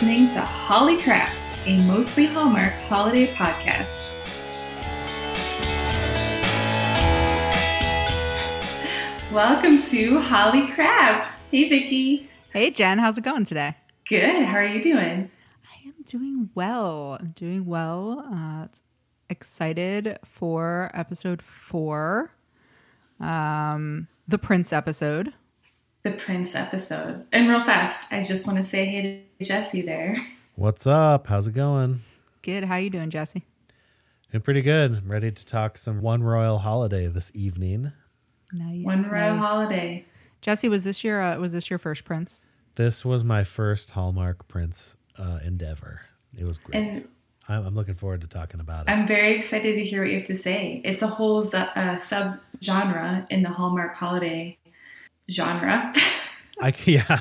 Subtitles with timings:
[0.00, 1.30] listening to Holly Crap,
[1.66, 4.08] a mostly Hallmark holiday podcast.
[9.30, 11.30] Welcome to Holly Crap.
[11.50, 12.30] Hey, Vicki.
[12.50, 12.98] Hey, Jen.
[12.98, 13.74] How's it going today?
[14.08, 14.46] Good.
[14.46, 15.30] How are you doing?
[15.70, 17.18] I am doing well.
[17.20, 18.26] I'm doing well.
[18.34, 18.68] Uh,
[19.28, 22.30] excited for episode four,
[23.20, 25.34] um, the Prince episode.
[26.02, 27.26] The Prince episode.
[27.30, 30.16] And real fast, I just want to say hey to Jesse there.
[30.54, 31.26] What's up?
[31.26, 32.00] How's it going?
[32.40, 32.64] Good.
[32.64, 33.44] How are you doing, Jesse?
[34.32, 34.92] Doing pretty good.
[34.92, 37.92] I'm ready to talk some One Royal Holiday this evening.
[38.50, 38.82] Nice.
[38.82, 39.44] One Royal nice.
[39.44, 40.06] Holiday.
[40.40, 42.46] Jesse, was this your uh, was this your first Prince?
[42.76, 46.00] This was my first Hallmark Prince uh, endeavor.
[46.34, 46.82] It was great.
[46.82, 47.08] And
[47.46, 48.90] I'm, I'm looking forward to talking about it.
[48.90, 50.80] I'm very excited to hear what you have to say.
[50.82, 54.56] It's a whole z- uh, sub genre in the Hallmark holiday
[55.30, 55.92] genre.
[56.60, 57.20] I c- yeah,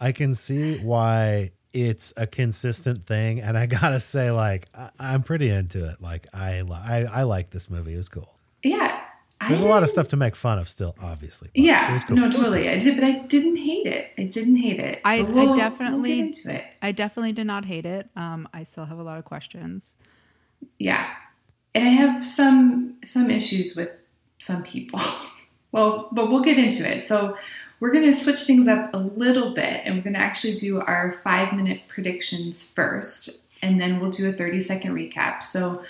[0.00, 5.22] I can see why it's a consistent thing, and I gotta say, like, I, I'm
[5.22, 6.00] pretty into it.
[6.00, 7.94] Like, I, I I like this movie.
[7.94, 8.36] It was cool.
[8.62, 9.00] yeah.
[9.48, 11.50] There's a lot of stuff to make fun of still, obviously.
[11.52, 12.16] Yeah, it was cool.
[12.16, 12.62] no, It was totally.
[12.62, 12.70] cool.
[12.70, 14.10] I did, but I didn't hate it.
[14.16, 15.02] I didn't hate it.
[15.04, 16.64] I- we'll- definitely- we'll get into it.
[16.80, 18.08] I definitely did not hate it.
[18.16, 19.98] Um, I still have a lot of questions.
[20.78, 21.10] Yeah,
[21.74, 23.90] and I have some some issues with
[24.38, 25.00] some people.
[25.74, 27.08] well, but we'll get into it.
[27.08, 27.36] So
[27.80, 30.80] we're going to switch things up a little bit, and we're going to actually do
[30.80, 35.42] our five minute predictions first, and then we'll do a thirty second recap.
[35.42, 35.82] So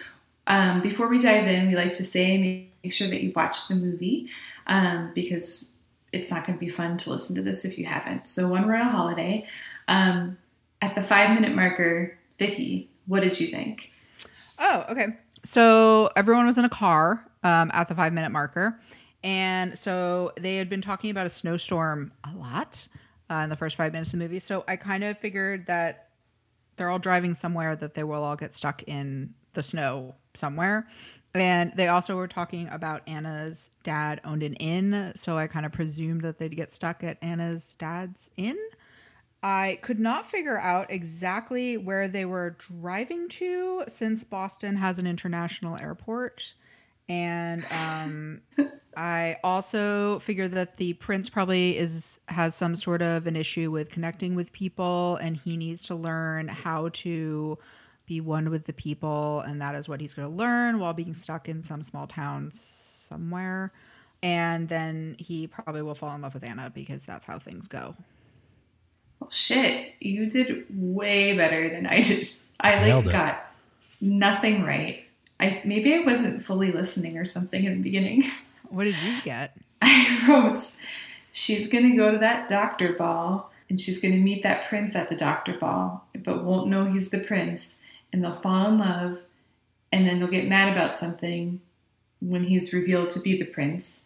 [0.47, 3.75] um, before we dive in, we like to say make sure that you watch the
[3.75, 4.31] movie
[4.69, 5.77] um, because
[6.13, 8.27] it's not going to be fun to listen to this if you haven't.
[8.27, 9.47] So One Royal Holiday.
[9.87, 10.39] Um,
[10.81, 13.91] at the five minute marker, Vicky, what did you think?
[14.59, 15.09] Oh, okay.
[15.45, 18.81] So everyone was in a car um, at the five minute marker.
[19.25, 22.87] And so they had been talking about a snowstorm a lot
[23.31, 24.39] uh, in the first five minutes of the movie.
[24.39, 26.11] So I kind of figured that
[26.77, 30.87] they're all driving somewhere that they will all get stuck in the snow somewhere.
[31.35, 35.13] And they also were talking about Anna's dad owned an inn.
[35.17, 38.59] So I kind of presumed that they'd get stuck at Anna's dad's inn.
[39.43, 45.07] I could not figure out exactly where they were driving to since Boston has an
[45.07, 46.55] international airport.
[47.09, 48.41] And um,
[48.97, 53.91] I also figure that the prince probably is has some sort of an issue with
[53.91, 57.59] connecting with people and he needs to learn how to
[58.07, 61.15] be one with the people and that is what he's going to learn while being
[61.15, 63.73] stuck in some small town somewhere.
[64.23, 67.95] And then he probably will fall in love with Anna because that's how things go.
[69.21, 72.31] Well, shit, you did way better than I did.
[72.61, 73.53] I like got
[74.01, 75.04] nothing right.
[75.41, 78.31] I maybe I wasn't fully listening or something in the beginning.
[78.69, 79.57] What did you get?
[79.83, 80.61] I wrote,
[81.33, 85.17] she's gonna go to that doctor ball and she's gonna meet that prince at the
[85.17, 87.63] doctor ball, but won't know he's the prince,
[88.13, 89.19] and they'll fall in love,
[89.93, 91.61] and then they'll get mad about something
[92.21, 94.01] when he's revealed to be the prince.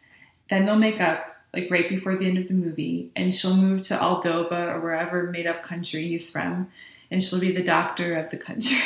[0.50, 3.82] Then they'll make up like right before the end of the movie, and she'll move
[3.82, 6.70] to Aldova or wherever made up country he's from,
[7.10, 8.76] and she'll be the doctor of the country.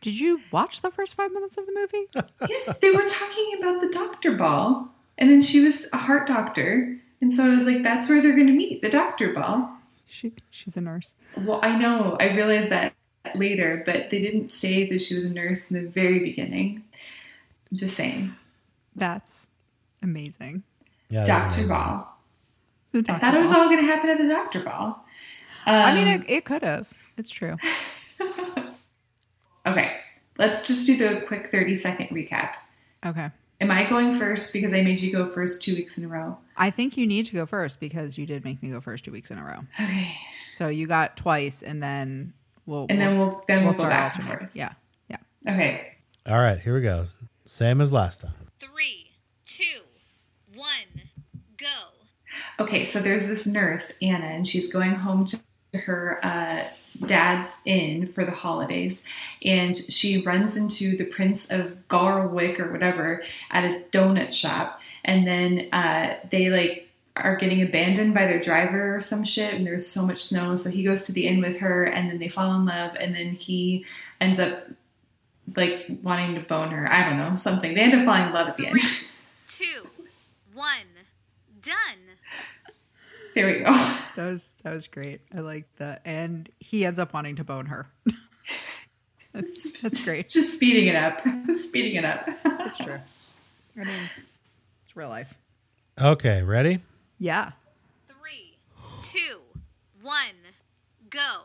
[0.00, 2.08] Did you watch the first five minutes of the movie?
[2.48, 4.88] yes, they were talking about the doctor ball,
[5.18, 8.34] and then she was a heart doctor, and so I was like, that's where they're
[8.34, 9.76] going to meet, the doctor ball.
[10.06, 11.14] She, she's a nurse.
[11.36, 12.94] Well, I know, I realized that
[13.34, 16.82] later, but they didn't say that she was a nurse in the very beginning.
[17.70, 18.34] I'm just saying,
[18.96, 19.50] That's
[20.02, 20.62] amazing.
[21.10, 22.18] Yeah, doctor ball.
[22.92, 25.04] The I doctor thought it was all going to happen at the doctor ball.
[25.66, 26.88] I mean, Um, it, it could have.
[27.18, 27.56] It's true.
[29.66, 29.98] okay,
[30.38, 32.54] let's just do the quick 30 second recap.
[33.04, 33.30] Okay.
[33.60, 36.38] Am I going first because I made you go first two weeks in a row?
[36.56, 39.12] I think you need to go first because you did make me go first two
[39.12, 39.60] weeks in a row.
[39.80, 40.12] Okay.
[40.50, 42.32] So you got twice, and then
[42.66, 44.50] we'll And then we'll then we'll, go start back and alternating.
[44.54, 44.72] Yeah,
[45.08, 45.18] yeah.
[45.46, 45.92] Okay.
[46.26, 47.06] All right, here we go.
[47.44, 48.32] Same as last time.
[48.58, 49.10] Three,
[49.46, 49.82] two,
[50.54, 51.02] one,
[51.56, 51.66] go.
[52.58, 55.38] Okay, so there's this nurse, Anna, and she's going home to
[55.74, 56.68] her uh,
[57.06, 58.98] dad's inn for the holidays.
[59.42, 64.80] And she runs into the Prince of Garwick or whatever at a donut shop.
[65.04, 69.54] And then uh, they like are getting abandoned by their driver or some shit.
[69.54, 70.56] And there's so much snow.
[70.56, 72.96] So he goes to the inn with her and then they fall in love.
[72.98, 73.84] And then he
[74.20, 74.68] ends up
[75.56, 76.90] like wanting to bone her.
[76.90, 77.74] I don't know, something.
[77.74, 78.80] They end up falling in love at the end.
[79.48, 79.88] Two,
[80.54, 80.86] one,
[81.62, 82.09] done.
[83.34, 83.96] There we go.
[84.16, 85.20] That was that was great.
[85.34, 87.86] I like that, and he ends up wanting to bone her.
[89.32, 90.28] that's that's great.
[90.30, 91.20] Just speeding it up.
[91.56, 92.26] speeding it up.
[92.42, 92.98] That's true.
[93.76, 94.10] I mean,
[94.84, 95.32] it's real life.
[95.98, 96.80] Okay, ready?
[97.20, 97.52] Yeah.
[98.08, 98.58] Three,
[99.04, 99.38] two,
[100.02, 100.34] one,
[101.10, 101.42] Go.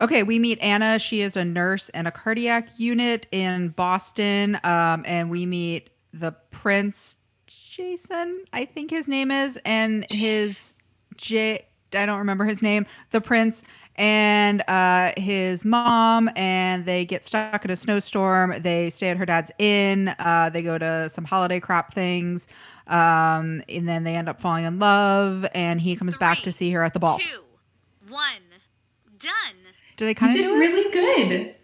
[0.00, 0.98] Okay, we meet Anna.
[0.98, 4.58] She is a nurse in a cardiac unit in Boston.
[4.62, 10.74] Um, and we meet the prince, Jason, I think his name is, and his
[11.16, 11.66] J.
[11.94, 12.84] I don't remember his name.
[13.12, 13.62] The prince
[13.94, 18.54] and uh, his mom, and they get stuck in a snowstorm.
[18.60, 20.14] They stay at her dad's inn.
[20.18, 22.48] Uh, they go to some holiday crop things,
[22.88, 25.46] um, and then they end up falling in love.
[25.54, 27.18] And he comes back to see her at the ball.
[27.18, 27.42] Two,
[28.08, 28.20] one,
[29.18, 29.32] done.
[29.96, 30.58] Did I You kind of did do it?
[30.58, 31.54] really good.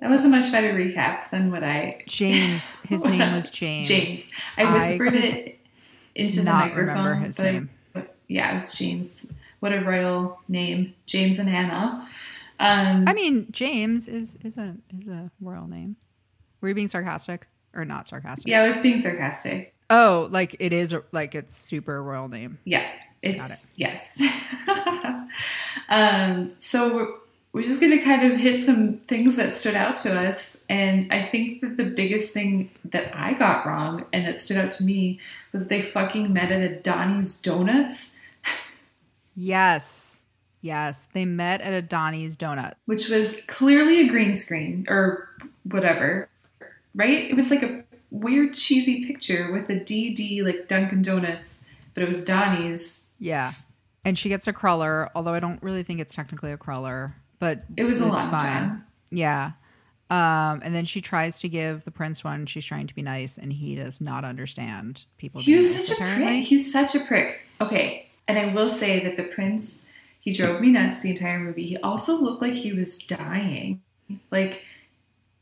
[0.00, 2.02] That was a much better recap than what I.
[2.06, 2.76] James.
[2.88, 3.86] His name was James.
[3.88, 4.32] James.
[4.58, 5.60] I I whispered could it
[6.16, 6.88] into the not microphone.
[7.04, 7.70] remember his but I- name.
[8.32, 9.10] Yeah, it was James.
[9.60, 12.08] What a royal name, James and Anna.
[12.58, 15.96] Um, I mean, James is is a is a royal name.
[16.60, 18.48] Were you being sarcastic or not sarcastic?
[18.48, 19.74] yeah, I was being sarcastic.
[19.90, 22.58] Oh, like it is like it's super royal name.
[22.64, 22.86] Yeah,
[23.20, 23.66] it's Got it.
[23.76, 25.28] yes.
[25.88, 27.08] um, so we're,
[27.52, 31.06] we're just going to kind of hit some things that stood out to us, and
[31.10, 34.84] I think that the biggest thing that I got wrong and that stood out to
[34.84, 35.20] me
[35.52, 38.11] was they fucking met at a Donnie's Donuts,
[39.34, 40.26] Yes,
[40.60, 42.74] yes, they met at a Donnie's Donut.
[42.86, 45.28] which was clearly a green screen or
[45.64, 46.28] whatever,
[46.94, 47.30] right?
[47.30, 51.60] It was like a weird cheesy picture with a DD like Dunkin' Donuts,
[51.94, 53.00] but it was Donnie's.
[53.18, 53.52] Yeah,
[54.04, 57.64] and she gets a cruller, although I don't really think it's technically a cruller, but
[57.76, 58.84] It was a it's long fine.
[59.10, 59.52] Yeah.
[60.10, 62.44] Um, and then she tries to give the prince one.
[62.44, 65.40] She's trying to be nice, and he does not understand people.
[65.40, 66.26] He was nice, such a apparently.
[66.40, 66.44] prick.
[66.48, 67.40] He's such a prick.
[67.62, 69.78] Okay, and I will say that the prince,
[70.20, 71.66] he drove me nuts the entire movie.
[71.66, 73.82] He also looked like he was dying.
[74.30, 74.62] Like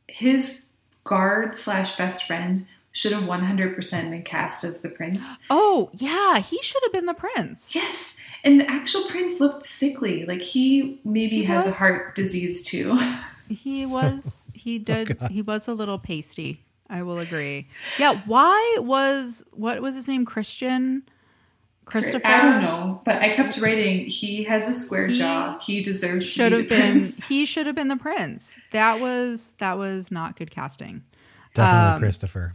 [0.08, 0.64] his
[1.04, 5.20] guard slash best friend should have 100% been cast as the prince.
[5.48, 7.74] Oh yeah, he should have been the prince.
[7.74, 10.24] Yes, and the actual prince looked sickly.
[10.26, 12.98] Like he maybe He has a heart disease too.
[13.48, 14.46] He was.
[14.54, 15.20] He Oh, did.
[15.28, 16.60] he was a little pasty.
[16.88, 17.66] I will agree.
[17.98, 18.20] Yeah.
[18.24, 20.24] Why was what was his name?
[20.24, 21.02] Christian.
[21.84, 22.26] Christopher.
[22.26, 24.06] I don't know, but I kept writing.
[24.06, 25.58] He has a square He jaw.
[25.60, 27.12] He deserves Should to have be the been.
[27.12, 27.26] prince.
[27.26, 28.58] He should have been the prince.
[28.72, 29.54] That was.
[29.58, 31.02] That was not good casting.
[31.54, 32.54] Definitely Um, Christopher.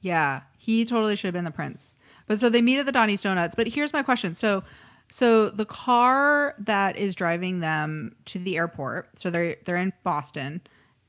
[0.00, 1.96] Yeah, he totally should have been the prince.
[2.26, 3.54] But so they meet at the Donnie's Donuts.
[3.54, 4.34] But here's my question.
[4.34, 4.64] So
[5.12, 10.60] so the car that is driving them to the airport, so they're they're in Boston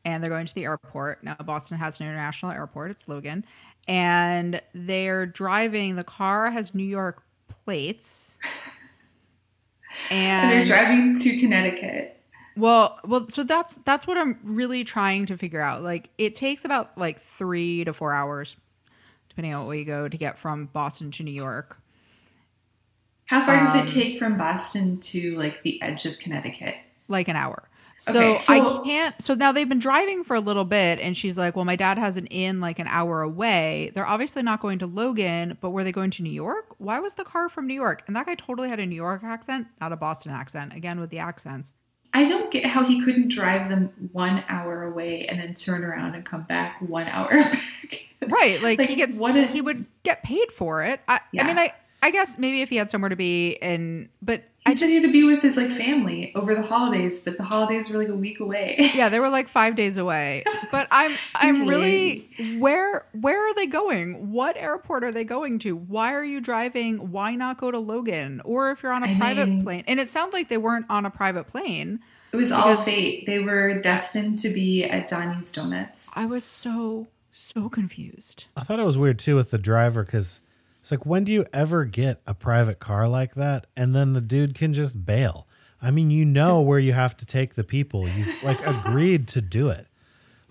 [0.06, 1.24] and they're going to the airport.
[1.24, 3.46] Now Boston has an international airport, it's Logan.
[3.88, 7.24] And they're driving, the car has New York
[7.66, 8.40] plates.
[10.10, 12.20] And they're driving to Connecticut.
[12.58, 15.84] well, well, so that's that's what I'm really trying to figure out.
[15.84, 18.58] Like, it takes about like three to four hours,
[19.30, 21.80] depending on where you go, to get from Boston to New York.
[23.28, 26.76] How far does Um, it take from Boston to like the edge of Connecticut?
[27.08, 27.70] Like an hour.
[27.98, 29.22] So, Okay, so- I can't.
[29.22, 31.98] So now they've been driving for a little bit, and she's like, "Well, my dad
[31.98, 33.92] has an inn like an hour away.
[33.96, 36.76] They're obviously not going to Logan, but were they going to New York?
[36.80, 38.04] Why was the car from New York?
[38.08, 40.74] And that guy totally had a New York accent, not a Boston accent.
[40.76, 41.76] Again with the accents.
[42.16, 46.14] I don't get how he couldn't drive them one hour away and then turn around
[46.14, 47.60] and come back one hour back.
[48.28, 51.44] right like, Like, he gets what a- he would get paid for it I, Yeah.
[51.44, 54.72] I mean i i guess maybe if he had somewhere to be and but He
[54.72, 57.36] i said just he had to be with his like family over the holidays, but
[57.38, 58.76] the holidays were like a week away.
[58.96, 60.44] yeah they were like five days away.
[60.72, 62.30] But i'm i'm really
[62.60, 64.32] where where are they going?
[64.32, 65.76] What airport are they going to?
[65.76, 67.12] Why are you driving?
[67.12, 68.42] Why not go to logan?
[68.46, 69.84] Or if you're on a I private mean- plane?
[69.88, 72.00] And it sounds like they weren't on a private plane
[72.32, 73.26] It was all Because- fate.
[73.26, 76.10] They were destined to be at Donnie's Donuts.
[76.14, 78.46] i was so so confused.
[78.56, 80.40] I thought it was weird too with the driver because
[80.84, 83.68] it's like, when do you ever get a private car like that?
[83.78, 85.48] And then the dude can just bail.
[85.82, 88.06] I mean, you know where you have to take the people.
[88.06, 89.88] You've like agreed to do it.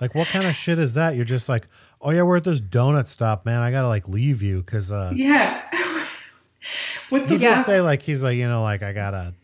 [0.01, 1.17] Like, what kind of shit is that?
[1.17, 1.69] You're just like,
[2.01, 3.59] oh yeah, we're at this donut stop, man.
[3.59, 5.61] I gotta like leave you because uh, Yeah.
[7.11, 9.35] what the he did say like he's like you know like I gotta.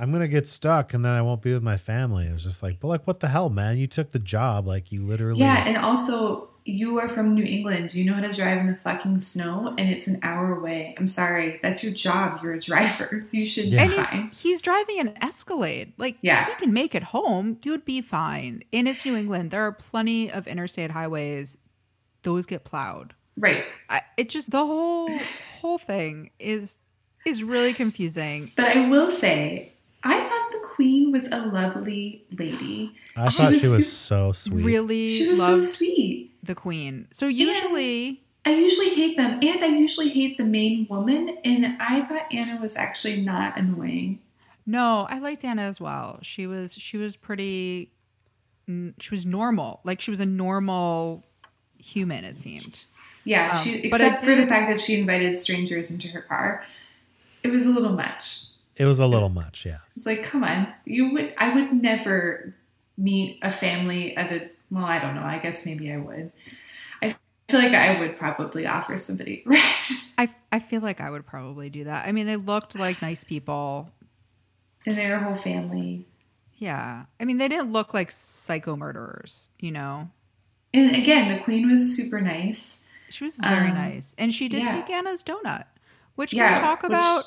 [0.00, 2.26] I'm gonna get stuck and then I won't be with my family.
[2.26, 3.76] It was just like, but like, what the hell, man?
[3.78, 5.40] You took the job, like you literally.
[5.40, 7.94] Yeah, and also you are from New England.
[7.94, 10.94] You know how to drive in the fucking snow, and it's an hour away.
[10.98, 12.40] I'm sorry, that's your job.
[12.42, 13.26] You're a driver.
[13.32, 13.86] You should Yeah.
[13.88, 14.28] be And fine.
[14.28, 15.92] he's, he's driving an Escalade.
[15.98, 16.46] Like, Yeah.
[16.46, 17.58] he can make it home.
[17.62, 18.62] You'd be fine.
[18.72, 19.50] And it's New England.
[19.50, 21.56] There are plenty of interstate highways.
[22.22, 23.14] Those get plowed.
[23.36, 23.64] Right.
[23.88, 25.08] I, it just the whole
[25.60, 26.78] whole thing is
[27.26, 28.52] is really confusing.
[28.56, 29.69] But I will say,
[30.02, 32.94] I thought the queen was a lovely lady.
[33.16, 34.64] I She thought was she was su- so sweet.
[34.64, 36.32] Really She was so sweet.
[36.42, 37.06] the queen.
[37.12, 41.36] So usually, I usually hate them, and I usually hate the main woman.
[41.44, 44.20] And I thought Anna was actually not annoying.
[44.66, 46.18] No, I liked Anna as well.
[46.22, 47.92] She was she was pretty.
[48.66, 49.80] She was normal.
[49.84, 51.26] Like she was a normal
[51.78, 52.24] human.
[52.24, 52.84] It seemed.
[53.24, 56.64] Yeah, Um, she but except for the fact that she invited strangers into her car.
[57.42, 58.44] It was a little much.
[58.76, 59.78] It was a little much, yeah.
[59.96, 61.34] It's like, come on, you would.
[61.38, 62.54] I would never
[62.96, 64.50] meet a family at a.
[64.70, 65.22] Well, I don't know.
[65.22, 66.32] I guess maybe I would.
[67.02, 67.16] I
[67.50, 69.44] feel like I would probably offer somebody.
[70.18, 72.06] I I feel like I would probably do that.
[72.06, 73.90] I mean, they looked like nice people.
[74.86, 76.06] and their whole family.
[76.56, 77.06] Yeah.
[77.18, 79.50] I mean, they didn't look like psycho murderers.
[79.58, 80.10] You know.
[80.72, 82.80] And again, the queen was super nice.
[83.08, 84.72] She was very Um, nice, and she did yeah.
[84.72, 85.66] take Anna's donut.
[86.14, 87.24] Which can Yeah, we talk which about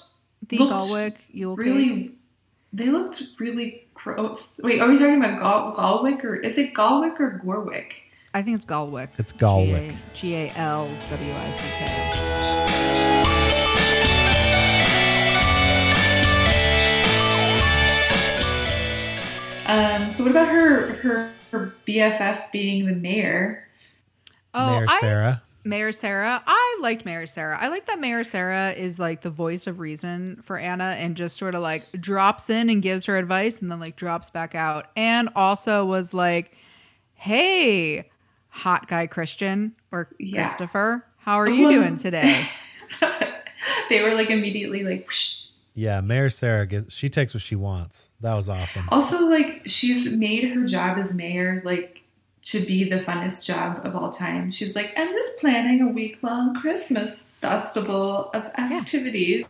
[0.47, 1.65] the looked Galwick Yule cake?
[1.65, 2.15] Really,
[2.71, 4.49] they looked really gross.
[4.59, 7.93] Wait, are we talking about Gal- Galwick or is it Galwick or Gorwick?
[8.33, 9.09] I think it's Galwick.
[9.17, 9.95] It's Galwick.
[10.13, 13.33] G A L W I C K.
[19.65, 23.67] Um, so what about her her her BFF being the mayor?
[24.53, 25.41] Oh, Mayor I, Sarah.
[25.65, 26.43] Mayor Sarah.
[26.45, 27.57] I liked Mayor Sarah.
[27.59, 31.37] I like that Mayor Sarah is like the voice of reason for Anna and just
[31.37, 34.87] sort of like drops in and gives her advice and then like drops back out.
[34.95, 36.53] And also was like,
[37.13, 38.09] hey,
[38.49, 40.43] hot guy Christian or Yeah.
[40.43, 42.45] Christopher, how are you Well- doing today?
[43.89, 45.07] they were like immediately like.
[45.07, 45.39] Whoosh.
[45.75, 48.09] Yeah, Mayor Sarah gets she takes what she wants.
[48.21, 48.87] That was awesome.
[48.91, 52.02] Also, like she's made her job as mayor like
[52.43, 54.51] to be the funnest job of all time.
[54.51, 59.45] She's like, I'm just planning a week long Christmas festival of activities.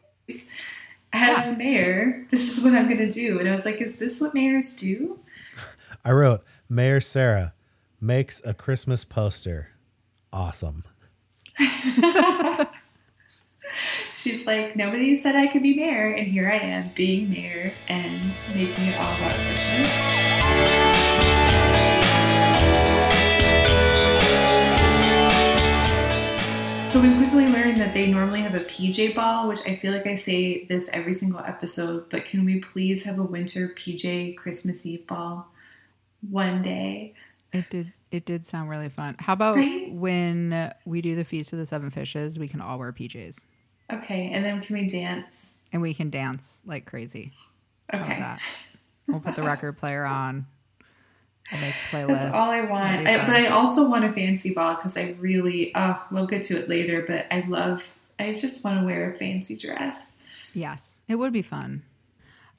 [1.15, 1.55] As Yeah.
[1.57, 3.39] mayor, this is what I'm gonna do.
[3.39, 5.19] And I was like, is this what mayors do?
[6.05, 7.53] I wrote Mayor Sarah
[8.01, 9.69] makes a Christmas poster.
[10.31, 10.83] Awesome.
[14.15, 18.23] She's like, nobody said I could be mayor, and here I am being mayor and
[18.55, 20.92] making it all about Christmas.
[27.83, 31.13] That they normally have a PJ ball, which I feel like I say this every
[31.13, 35.47] single episode, but can we please have a winter PJ Christmas Eve ball
[36.29, 37.13] one day?
[37.51, 37.91] It did.
[38.09, 39.15] It did sound really fun.
[39.19, 39.91] How about Right?
[39.91, 42.39] when we do the feast of the seven fishes?
[42.39, 43.43] We can all wear PJs
[43.91, 45.25] Okay, and then can we dance?
[45.73, 47.31] and we can dance like crazy.
[47.93, 48.19] Okay.
[48.19, 48.39] that?
[49.07, 50.45] We'll put the record player on.
[51.51, 52.07] We'll make playlists.
[52.07, 53.07] That's all I want.
[53.07, 56.55] I, but I also want a fancy ball because I really, oh, we'll get to
[56.55, 57.83] it later, but I love,
[58.19, 59.97] I just want to wear a fancy dress.
[60.53, 61.83] Yes, it would be fun.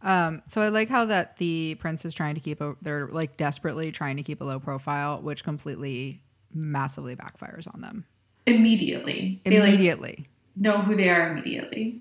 [0.02, 3.38] Um, so I like how that the prince is trying to keep a they're like
[3.38, 6.20] desperately trying to keep a low profile, which completely
[6.52, 8.04] massively backfires on them
[8.46, 9.40] Immediately.
[9.44, 10.26] They like immediately.
[10.56, 12.00] know who they are immediately.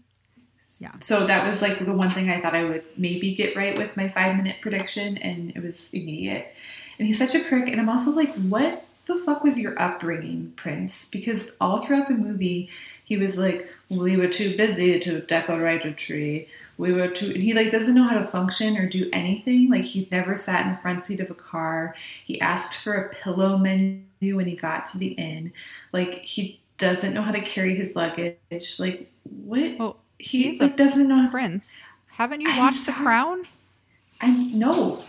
[0.80, 0.92] Yeah.
[1.02, 3.96] So that was like the one thing I thought I would maybe get right with
[3.96, 6.54] my five minute prediction, and it was immediate.
[7.00, 7.68] And he's such a prick.
[7.70, 11.10] And I'm also like, what the fuck was your upbringing, Prince?
[11.10, 12.70] Because all throughout the movie,
[13.06, 16.48] he was like, we were too busy to decorate a tree.
[16.78, 17.32] We were too.
[17.32, 19.70] And he like doesn't know how to function or do anything.
[19.70, 21.96] Like he'd never sat in the front seat of a car.
[22.26, 25.54] He asked for a pillow menu when he got to the inn.
[25.92, 28.80] Like he doesn't know how to carry his luggage.
[28.80, 29.78] Like what?
[29.78, 31.28] Well, he he's like, doesn't know.
[31.32, 32.92] Prince, haven't you I'm watched The.
[32.92, 33.46] Crown?
[34.22, 35.04] I know.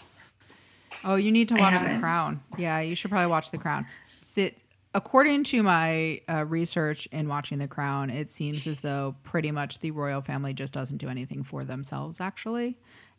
[1.05, 1.99] Oh, you need to watch The.
[2.01, 2.41] Crown.
[2.57, 3.87] Yeah, you should probably watch The Crown.
[4.23, 4.59] Sit.
[4.97, 9.81] According to my uh, research in watching The Crown, it seems as though pretty much
[9.81, 12.21] the royal family just doesn't do anything for themselves.
[12.21, 12.77] Actually,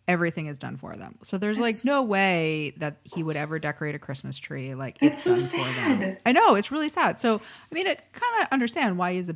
[0.07, 1.17] everything is done for them.
[1.23, 4.73] So there's like no way that he would ever decorate a Christmas tree.
[4.73, 5.99] Like That's it's so done for them.
[5.99, 6.17] sad.
[6.25, 7.19] I know it's really sad.
[7.19, 9.35] So I mean, I kind of understand why he's a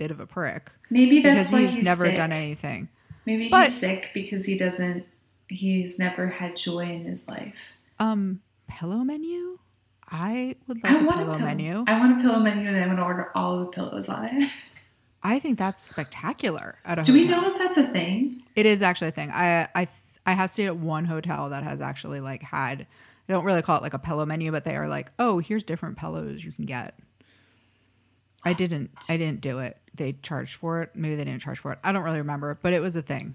[0.00, 2.16] bit of a prick Maybe that's because why he's, he's never sick.
[2.16, 2.88] done anything.
[3.26, 5.04] Maybe But- he's sick because he doesn't.
[5.48, 7.54] He's never had joy in his life.
[7.98, 9.58] Um, pillow menu.
[10.10, 11.84] I would like I a pillow pillow menu.
[11.86, 14.50] I want a pillow menu, and I'm gonna order all the pillows on it.
[15.22, 18.42] I think that's spectacular at a Do we know if that's a thing?
[18.56, 19.30] It is actually a thing.
[19.30, 19.86] I I
[20.26, 22.86] I have stayed at one hotel that has actually like had.
[23.28, 25.62] I don't really call it like a pillow menu, but they are like, oh, here's
[25.62, 26.98] different pillows you can get.
[28.42, 28.90] I didn't.
[29.08, 29.76] I didn't do it.
[29.94, 30.90] They charged for it.
[30.94, 31.78] Maybe they didn't charge for it.
[31.84, 33.34] I don't really remember, but it was a thing.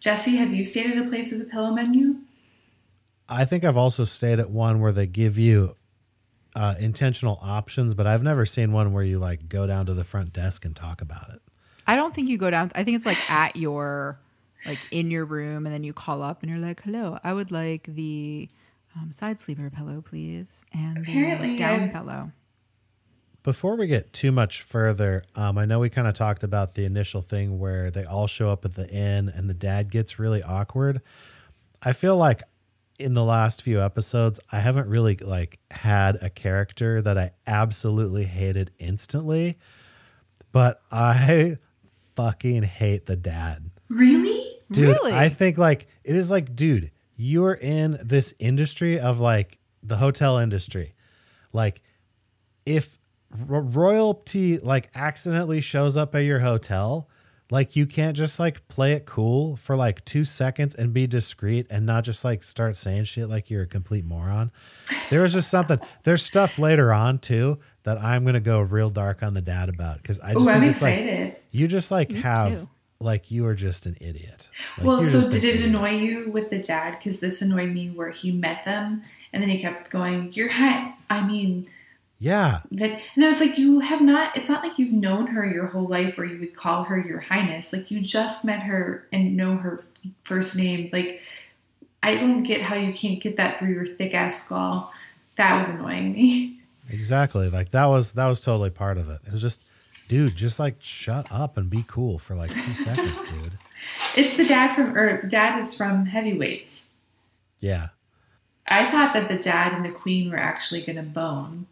[0.00, 2.16] Jesse, have you stayed at a place with a pillow menu?
[3.28, 5.76] I think I've also stayed at one where they give you
[6.56, 10.02] uh, intentional options, but I've never seen one where you like go down to the
[10.04, 11.40] front desk and talk about it.
[11.86, 12.72] I don't think you go down.
[12.74, 14.18] I think it's like at your,
[14.66, 17.50] like in your room, and then you call up and you're like, "Hello, I would
[17.50, 18.48] like the
[18.96, 22.32] um, side sleeper pillow, please, and Apparently, the down I've- pillow."
[23.42, 26.84] Before we get too much further, um, I know we kind of talked about the
[26.84, 30.42] initial thing where they all show up at the inn and the dad gets really
[30.42, 31.00] awkward.
[31.82, 32.42] I feel like
[32.98, 38.24] in the last few episodes, I haven't really like had a character that I absolutely
[38.24, 39.56] hated instantly,
[40.52, 41.56] but I
[42.14, 43.70] fucking hate the dad.
[43.88, 44.46] Really?
[44.70, 45.12] Dude, Really?
[45.12, 49.96] I think like it is like, dude, you are in this industry of like the
[49.96, 50.94] hotel industry.
[51.54, 51.80] Like,
[52.66, 52.98] if
[53.46, 57.08] ro- royalty like accidentally shows up at your hotel,
[57.50, 61.66] like you can't just like play it cool for like two seconds and be discreet
[61.70, 64.52] and not just like start saying shit like you're a complete moron.
[65.10, 65.80] There was just something.
[66.04, 69.96] There's stuff later on too that I'm gonna go real dark on the dad about
[69.98, 71.36] because I just Oh, I'm think it's like excited.
[71.50, 72.68] you just like Me have too.
[73.00, 74.48] like you are just an idiot.
[74.78, 75.68] Like, well, so did it idiot.
[75.70, 76.98] annoy you with the dad?
[77.02, 80.94] Because this annoyed me where he met them and then he kept going, You're high.
[81.08, 81.68] I mean,
[82.22, 85.44] Yeah, that, and I was like, You have not, it's not like you've known her
[85.44, 87.72] your whole life or you would call her your highness.
[87.72, 89.84] Like, you just met her and know her
[90.24, 90.90] first name.
[90.92, 91.22] Like,
[92.02, 94.92] I don't get how you can't get that through your thick ass skull.
[95.36, 96.60] That was annoying me.
[96.90, 97.48] exactly.
[97.48, 99.20] Like that was that was totally part of it.
[99.26, 99.64] It was just,
[100.08, 103.52] dude, just like shut up and be cool for like two seconds, dude.
[104.16, 106.86] It's the dad from, or the dad is from Heavyweights.
[107.60, 107.88] Yeah.
[108.66, 111.66] I thought that the dad and the queen were actually going to bone.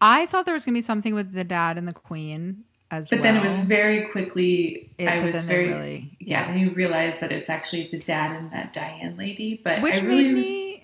[0.00, 3.20] I thought there was gonna be something with the dad and the queen as But
[3.20, 3.22] well.
[3.24, 4.90] But then it was very quickly.
[4.98, 6.42] It- I was then very really- yeah.
[6.42, 6.50] yeah.
[6.52, 9.60] Then you realize that it's actually the dad and that Diane lady.
[9.62, 10.42] But which I really made was.
[10.42, 10.74] me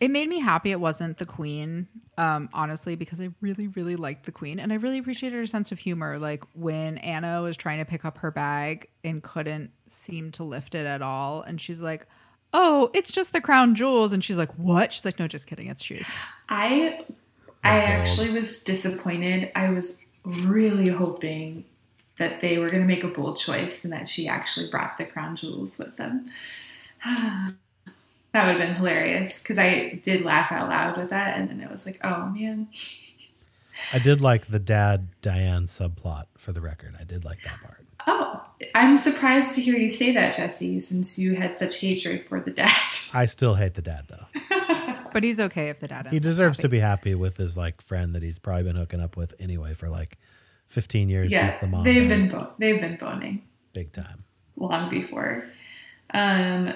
[0.00, 1.88] it made me happy it wasn't the queen
[2.18, 5.72] um honestly because i really really liked the queen and i really appreciated her sense
[5.72, 10.30] of humor like when anna was trying to pick up her bag and couldn't seem
[10.30, 12.06] to lift it at all and she's like
[12.52, 15.66] oh it's just the crown jewels and she's like what she's like no just kidding
[15.66, 16.08] it's shoes
[16.48, 17.00] I
[17.64, 17.90] I gold.
[17.90, 19.50] actually was disappointed.
[19.54, 21.64] I was really hoping
[22.18, 25.04] that they were going to make a bold choice and that she actually brought the
[25.04, 26.30] crown jewels with them.
[27.04, 27.54] that
[28.34, 31.70] would have been hilarious because I did laugh out loud with that, and then it
[31.70, 32.68] was like, oh man.
[33.92, 36.96] I did like the dad Diane subplot for the record.
[36.98, 37.84] I did like that part.
[38.06, 38.42] Oh,
[38.74, 42.50] I'm surprised to hear you say that, Jesse, since you had such hatred for the
[42.50, 42.72] dad.
[43.12, 44.26] I still hate the dad though.
[45.12, 47.56] but he's okay if the dad He ends up deserves to be happy with his
[47.56, 50.18] like friend that he's probably been hooking up with anyway for like
[50.68, 52.08] 15 years yeah, since the mom they've died.
[52.08, 53.42] been bo- they've been boning.
[53.72, 54.18] big time.
[54.56, 55.44] long before.
[56.14, 56.72] Um,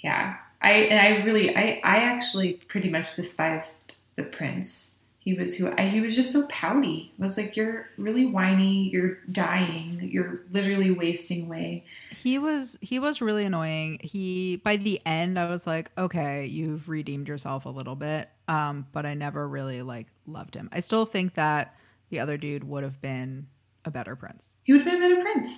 [0.00, 4.97] yeah, I and I really, I, I actually pretty much despised the prince.
[5.28, 7.12] He was who I, he was just so pouty.
[7.20, 8.88] I was like, you're really whiny.
[8.88, 10.00] You're dying.
[10.10, 11.84] You're literally wasting away.
[12.22, 16.88] he was he was really annoying he by the end i was like okay you've
[16.88, 21.04] redeemed yourself a little bit um but i never really like loved him i still
[21.04, 21.76] think that
[22.10, 23.46] the other dude would have been
[23.84, 25.50] a better prince He would have been a better prince.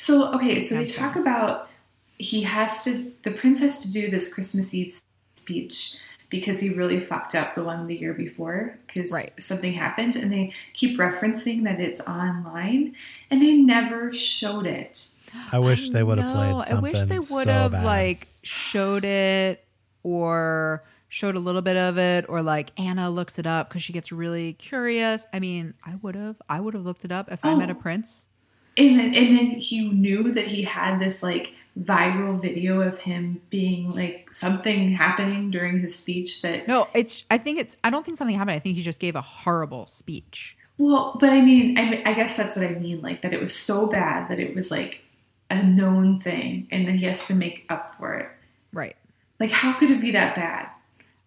[0.00, 1.68] So okay, so they talk about
[2.16, 3.12] he has to.
[3.22, 5.00] The prince has to do this Christmas Eve
[5.36, 5.98] speech
[6.30, 9.30] because he really fucked up the one the year before because Right.
[9.40, 12.94] something happened, and they keep referencing that it's online,
[13.30, 15.08] and they never showed it.
[15.52, 16.60] I wish they would have played know.
[16.62, 17.84] something I wish they so would have bad.
[17.84, 19.64] like showed it
[20.02, 23.92] or showed a little bit of it or like Anna looks it up because she
[23.92, 25.26] gets really curious.
[25.32, 26.36] I mean, I would have.
[26.48, 27.76] I would have looked it up if I met a Oh.
[27.76, 28.28] prince.
[28.76, 33.40] And then, and then he knew that he had this like viral video of him
[33.50, 37.24] being like something happening during his speech that No, it's.
[37.30, 37.76] I think it's.
[37.82, 38.56] I don't think something happened.
[38.56, 40.56] I think he just gave a horrible speech.
[40.76, 43.00] Well, but I mean, I, I guess that's what I mean.
[43.02, 45.02] Like that it was so bad that it was like
[45.50, 48.28] a known thing, and then he has to make up for it.
[48.72, 48.96] Right.
[49.40, 50.68] Like, how could it be that bad?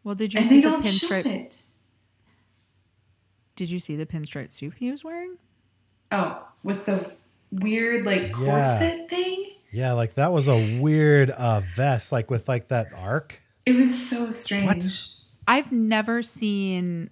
[0.03, 1.25] Well, did you And see they the don't show pinstripe?
[1.25, 1.61] it.
[3.55, 5.37] Did you see the pinstripe suit he was wearing?
[6.11, 7.11] Oh, with the
[7.51, 8.31] weird like Yeah.
[8.31, 9.45] corset thing.
[9.71, 13.41] Yeah, like that was a weird uh vest, like with like that arc.
[13.65, 15.07] It was so strange.
[15.47, 17.09] I've never seen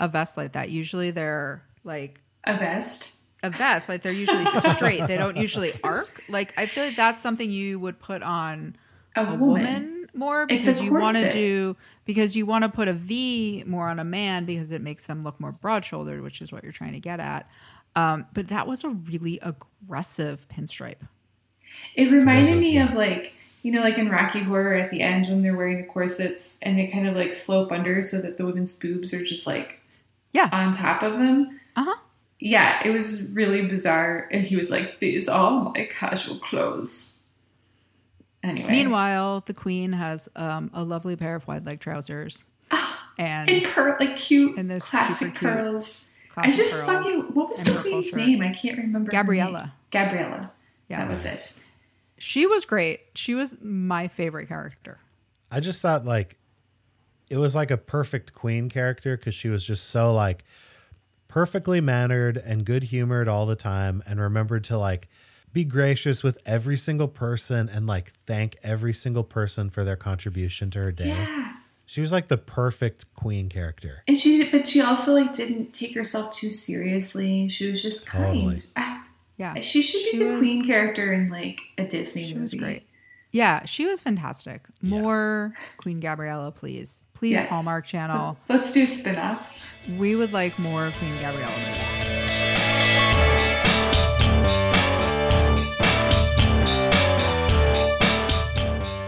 [0.00, 0.70] a vest like that.
[0.70, 3.16] Usually they're like A vest.
[3.42, 5.06] a vest, like they're usually straight.
[5.06, 6.22] They don't usually arc.
[6.28, 8.76] Like I feel like that's something you would put on
[9.16, 9.38] A, a woman.
[9.46, 13.88] woman more because you want to do because you want to put a V more
[13.88, 16.72] on a man because it makes them look more broad shouldered, which is what you're
[16.72, 17.48] trying to get at.
[17.96, 21.06] Um, but that was a really aggressive pinstripe.
[21.94, 25.42] It reminded me of like you know, like in Rocky Horror at the end when
[25.42, 28.74] they're wearing the corsets and they kind of like slope under so that the women's
[28.74, 29.78] boobs are just like
[30.32, 30.48] Yeah.
[30.52, 31.60] on top of them.
[31.76, 31.96] Uh huh.
[32.40, 34.28] Yeah, it was really bizarre.
[34.32, 37.20] And he was like, These are my casual clothes.
[38.42, 38.72] Anyway.
[38.72, 42.46] Meanwhile, the queen has um, a lovely pair of wide leg trousers
[43.18, 43.64] and and
[44.00, 45.94] like cute And those classic curls.
[46.36, 48.40] I just fucking what was the queen's name?
[48.42, 49.12] I can't remember.
[49.12, 49.74] Gabriela.
[49.92, 50.50] Gabriela.
[50.88, 51.04] Yeah.
[51.04, 51.61] that was it.
[52.24, 53.00] She was great.
[53.16, 55.00] She was my favorite character.
[55.50, 56.36] I just thought like
[57.28, 60.44] it was like a perfect queen character because she was just so like
[61.26, 65.08] perfectly mannered and good humored all the time and remembered to like
[65.52, 70.70] be gracious with every single person and like thank every single person for their contribution
[70.70, 71.08] to her day.
[71.08, 71.54] Yeah.
[71.86, 74.04] She was like the perfect queen character.
[74.06, 77.48] And she, but she also like didn't take herself too seriously.
[77.48, 78.32] She was just kind.
[78.32, 78.58] Totally.
[78.76, 79.04] Ah,
[79.42, 79.60] Yeah.
[79.60, 82.42] she should be the was- queen character in like a Disney She movie.
[82.42, 82.86] was great.
[83.32, 84.60] Yeah, she was fantastic.
[84.82, 85.00] Yeah.
[85.00, 87.02] More Queen Gabriela, please.
[87.14, 87.48] Please, Yes.
[87.48, 88.36] Hallmark Channel.
[88.48, 89.40] Let's do a spin-off.
[89.98, 93.02] We would like more Queen Gabriela movies.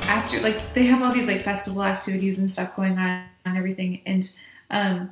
[0.06, 4.00] after like they have all these like festival activities and stuff going on and everything
[4.06, 4.30] and
[4.70, 5.10] um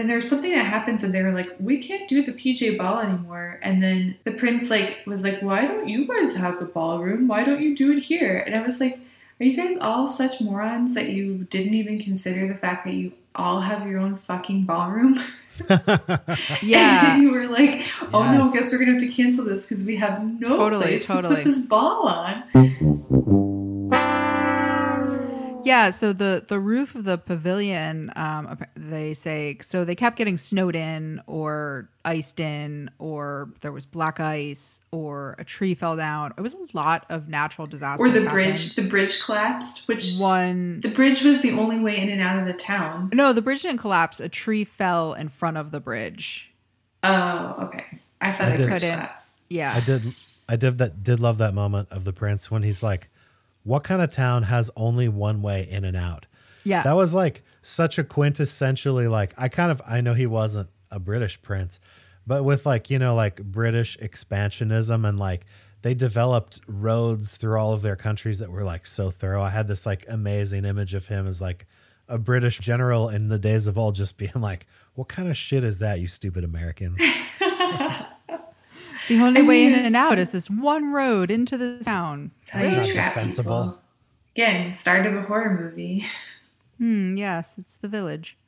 [0.00, 2.98] then there's something that happens and they were like we can't do the pj ball
[2.98, 7.28] anymore and then the prince like was like why don't you guys have the ballroom
[7.28, 8.98] why don't you do it here and i was like
[9.40, 13.12] are you guys all such morons that you didn't even consider the fact that you
[13.34, 15.14] all have your own fucking ballroom
[16.62, 17.14] Yeah.
[17.14, 17.82] and you were like
[18.14, 18.52] oh no Yes.
[18.54, 21.36] guess we're gonna have to cancel this because we have no Totally, place totally.
[21.36, 22.42] to put this ball on
[25.70, 30.36] Yeah, so the the roof of the pavilion, um, they say, so they kept getting
[30.36, 36.32] snowed in or iced in, or there was black ice, or a tree fell down.
[36.36, 38.00] It was a lot of natural disasters.
[38.08, 38.32] or the happened.
[38.32, 42.38] bridge the bridge collapsed which One, the bridge was the only way in and out
[42.40, 44.18] of the town no, the bridge didn't collapse.
[44.20, 46.52] A tree fell in front of the bridge.
[47.04, 47.84] oh okay
[48.20, 48.98] i thought I the did- bridge Couldn't.
[48.98, 50.14] collapsed Yeah, I did
[50.48, 53.08] I did that did love that moment of the prince when he's like,
[53.64, 56.26] What kind of town has only one way in and out?
[56.64, 60.68] yeah, That was like such a quintessentially like I kind of I know he wasn't
[60.90, 61.78] a British prince,
[62.26, 65.46] but with like, you know, like British expansionism and like
[65.82, 69.42] they developed roads through all of their countries that were like so thorough.
[69.42, 71.66] I had this like amazing image of him as like
[72.08, 75.64] a British general in the days of old just being like, What kind of shit
[75.64, 77.00] is that, you stupid Americans?
[79.10, 82.30] the only I way in and out is this one road into the town.
[82.52, 83.62] That's How not do you trap defensible.
[83.64, 83.82] people?
[84.36, 86.06] again start of a horror movie
[86.78, 87.16] Hmm.
[87.16, 88.38] Yes, it's the village.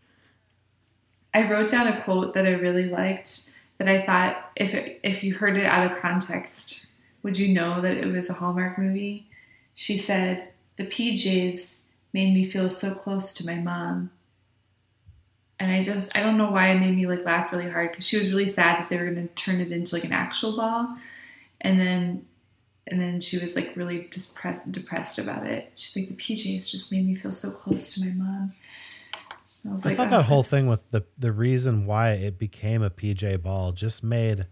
[1.35, 5.23] i wrote down a quote that i really liked that i thought if it, if
[5.25, 6.87] you heard it out of context
[7.23, 9.27] would you know that it was a hallmark movie
[9.75, 11.79] she said the pjs
[12.13, 14.11] made me feel so close to my mom
[15.63, 18.05] and I just I don't know why it made me like laugh really hard because
[18.05, 20.57] she was really sad that they were going to turn it into like an actual
[20.57, 20.97] ball,
[21.61, 22.27] and then
[22.89, 25.71] and then she was like really depressed depressed about it.
[25.77, 28.53] She's like the PJs just made me feel so close to my mom.
[29.65, 32.39] I was I like, thought "Oh, that whole thing with the the reason why it
[32.39, 34.49] became a PJ ball just made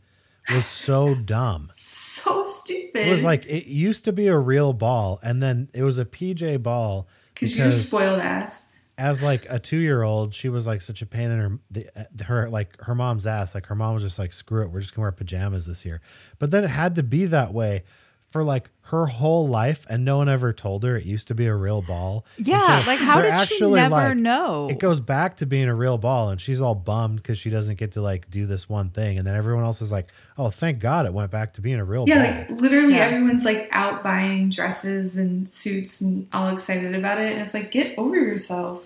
[0.48, 1.72] was so dumb.
[1.88, 3.08] so stupid.
[3.08, 6.04] It was like it used to be a real ball, and then it was a
[6.04, 8.66] PJ ball because you're spoiled ass.
[9.00, 11.86] As like a two year old, she was like such a pain in her the,
[11.98, 13.54] uh, her like her mom's ass.
[13.54, 16.00] Like her mom was just like, screw it, we're just gonna wear pajamas this year.
[16.38, 17.82] But then it had to be that way
[18.28, 21.46] for like her whole life, and no one ever told her it used to be
[21.46, 22.24] a real ball.
[22.38, 24.68] Yeah, Until like how they're did she never like, know?
[24.70, 27.76] It goes back to being a real ball, and she's all bummed because she doesn't
[27.76, 30.78] get to like do this one thing, and then everyone else is like, "Oh, thank
[30.78, 33.06] God it went back to being a real Yeah, ball." like literally Yeah.
[33.06, 37.32] everyone's like out buying dresses and suits and all excited about it.
[37.32, 38.84] And it's like, get over yourself.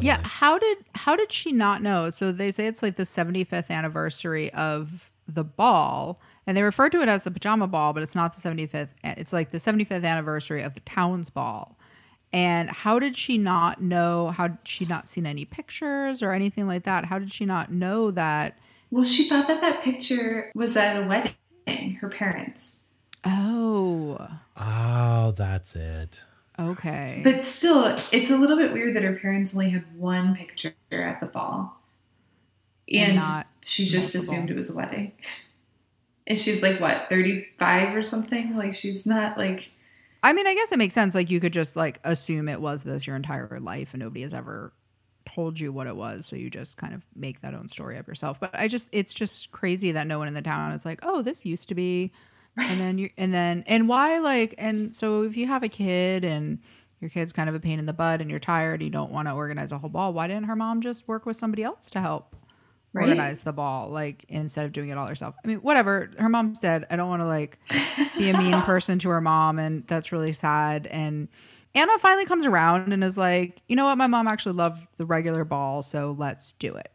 [0.00, 2.10] Yeah, how did how did she not know?
[2.10, 7.00] So they say it's like the 75th anniversary of the ball, and they refer to
[7.02, 8.88] it as the pajama ball, but it's not the 75th.
[9.04, 11.78] It's like the 75th anniversary of the town's ball.
[12.32, 14.30] And how did she not know?
[14.30, 17.04] How did she not seen any pictures or anything like that?
[17.04, 18.58] How did she not know that?
[18.90, 22.76] Well, she thought that that picture was at a wedding, her parents.
[23.24, 24.18] Oh,
[24.56, 26.20] Oh, that's it.
[26.70, 27.20] Okay.
[27.24, 31.20] But still, it's a little bit weird that her parents only had one picture at
[31.20, 31.78] the ball.
[32.92, 34.34] And And she just multiple.
[34.34, 35.12] assumed it was a wedding.
[36.26, 38.56] And she's like, what, 35 or something?
[38.56, 39.70] Like, she's not like,
[40.22, 41.14] I mean, I guess it makes sense.
[41.14, 44.32] Like you could just like assume it was this your entire life, and nobody has
[44.32, 44.72] ever
[45.26, 48.06] told you what it was, so you just kind of make that own story up
[48.06, 48.38] yourself.
[48.38, 51.22] But I just, it's just crazy that no one in the town is like, oh,
[51.22, 52.12] this used to be,
[52.56, 56.24] and then you, and then, and why like, and so if you have a kid
[56.24, 56.58] and
[57.00, 59.10] your kid's kind of a pain in the butt, and you're tired, and you don't
[59.10, 61.90] want to organize a whole ball, why didn't her mom just work with somebody else
[61.90, 62.36] to help?
[62.94, 63.04] Right.
[63.08, 66.58] organize the ball like instead of doing it all herself i mean whatever her mom's
[66.58, 67.58] dead i don't want to like
[68.18, 71.28] be a mean person to her mom and that's really sad and
[71.74, 75.06] anna finally comes around and is like you know what my mom actually loved the
[75.06, 76.90] regular ball so let's do it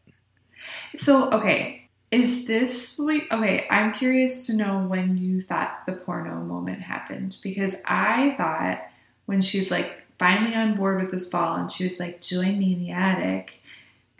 [0.96, 1.76] So, okay.
[2.10, 3.24] Is this what?
[3.32, 8.82] Okay, I'm curious to know when you thought the porno moment happened because I thought
[9.26, 12.74] when she's like finally on board with this ball and she was like, "Join me
[12.74, 13.62] in the attic,"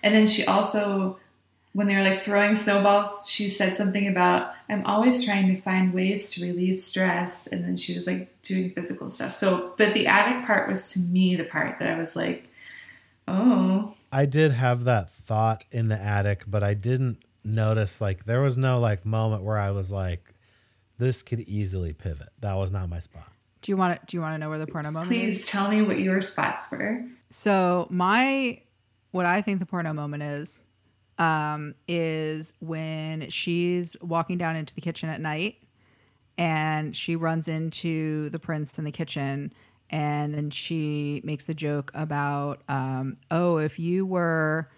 [0.04, 1.18] and then she also,
[1.72, 5.94] when they were like throwing snowballs, she said something about, "I'm always trying to find
[5.94, 9.34] ways to relieve stress," and then she was like doing physical stuff.
[9.34, 12.50] So, but the attic part was to me the part that I was like,
[13.30, 18.42] "Oh." I did have that thought in the attic, but I didn't notice like there
[18.42, 20.34] was no like moment where I was like,
[20.98, 22.30] this could easily pivot.
[22.40, 23.30] That was not my spot.
[23.62, 24.06] Do you want to?
[24.06, 25.48] Do you want to know where the porno moment Please is?
[25.48, 27.04] tell me what your spots were.
[27.30, 28.62] So my,
[29.12, 30.64] what I think the porno moment is,
[31.18, 35.56] um, is when she's walking down into the kitchen at night,
[36.38, 39.52] and she runs into the prince in the kitchen,
[39.90, 44.70] and then she makes the joke about, um, oh, if you were,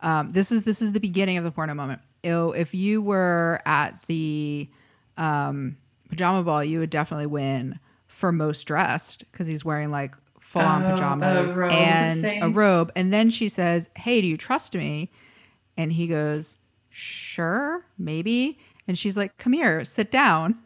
[0.00, 2.00] um, this is this is the beginning of the porno moment.
[2.24, 4.68] Oh, if you were at the
[5.16, 5.76] um,
[6.08, 7.78] pajama ball, you would definitely win
[8.08, 12.92] for most dressed because he's wearing like full on Oh, pajamas robe and a robe.
[12.96, 15.10] And then she says, Hey, do you trust me?
[15.76, 16.58] And he goes,
[16.90, 18.58] Sure, maybe.
[18.88, 20.58] And she's like, Come here, sit down.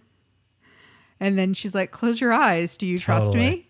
[1.21, 2.77] And then she's like, Close your eyes.
[2.77, 3.69] Do you trust me?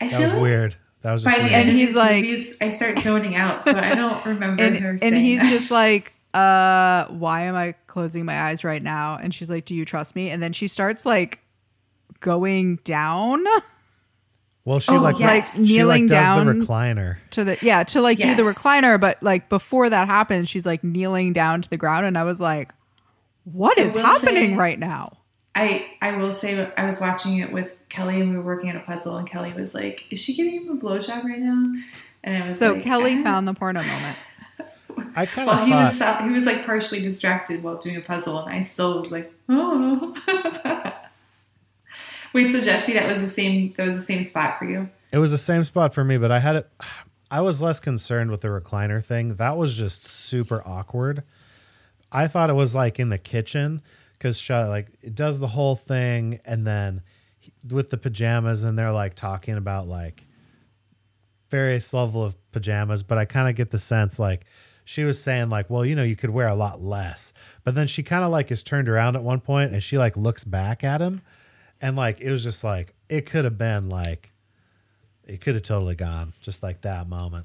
[0.00, 0.76] I That was like weird.
[1.02, 3.36] That was just by the end And of he's these like- movies, I start zoning
[3.36, 5.50] out, so I don't remember and, her and he's that.
[5.50, 9.18] just like uh why am i closing my eyes right now?
[9.20, 10.30] And she's like do you trust me?
[10.30, 11.40] And then she starts like
[12.20, 13.44] going down.
[14.64, 15.28] Well, she Oh, like yes.
[15.56, 17.16] like she like kneeling does down the recliner.
[17.30, 19.00] to the yeah to like do the recliner.
[19.00, 22.04] But like before that happens she's like kneeling down to the ground.
[22.06, 22.72] And i was like
[23.44, 25.16] what I is happening say- right now?
[25.54, 28.76] I I will say I was watching it with Kelly and we were working on
[28.76, 29.16] a puzzle.
[29.16, 31.64] And Kelly was like, "Is she giving him a blowjob right now?"
[32.22, 34.18] And I was so like, kelly "Ah." found the porno moment
[35.16, 37.96] I kind of Well, he thought was uh, he was like partially distracted while doing
[37.96, 40.14] a puzzle, and I still was like, "Oh."
[42.34, 43.70] Wait, so Jesse, that was the same.
[43.72, 44.88] That was the same spot for you.
[45.12, 46.70] it was the same spot for me, but I had it.
[47.30, 49.34] I was less concerned with the recliner thing.
[49.36, 51.22] That was just super awkward.
[52.12, 53.82] I thought it was like in the kitchen
[54.12, 57.02] because like it does the whole thing, and then
[57.38, 60.24] he- with the pajamas, and they're like talking about like
[61.50, 63.02] various level of pajamas.
[63.02, 64.44] But I kind of get the sense like
[64.88, 67.34] she was saying like, well, you know, you could wear a lot less.
[67.62, 70.16] But then she kind of like is turned around at one point, and she like
[70.16, 71.20] looks back at him,
[71.82, 74.30] and like it was just like it could have been like
[75.26, 77.44] it could have totally gone just like that moment.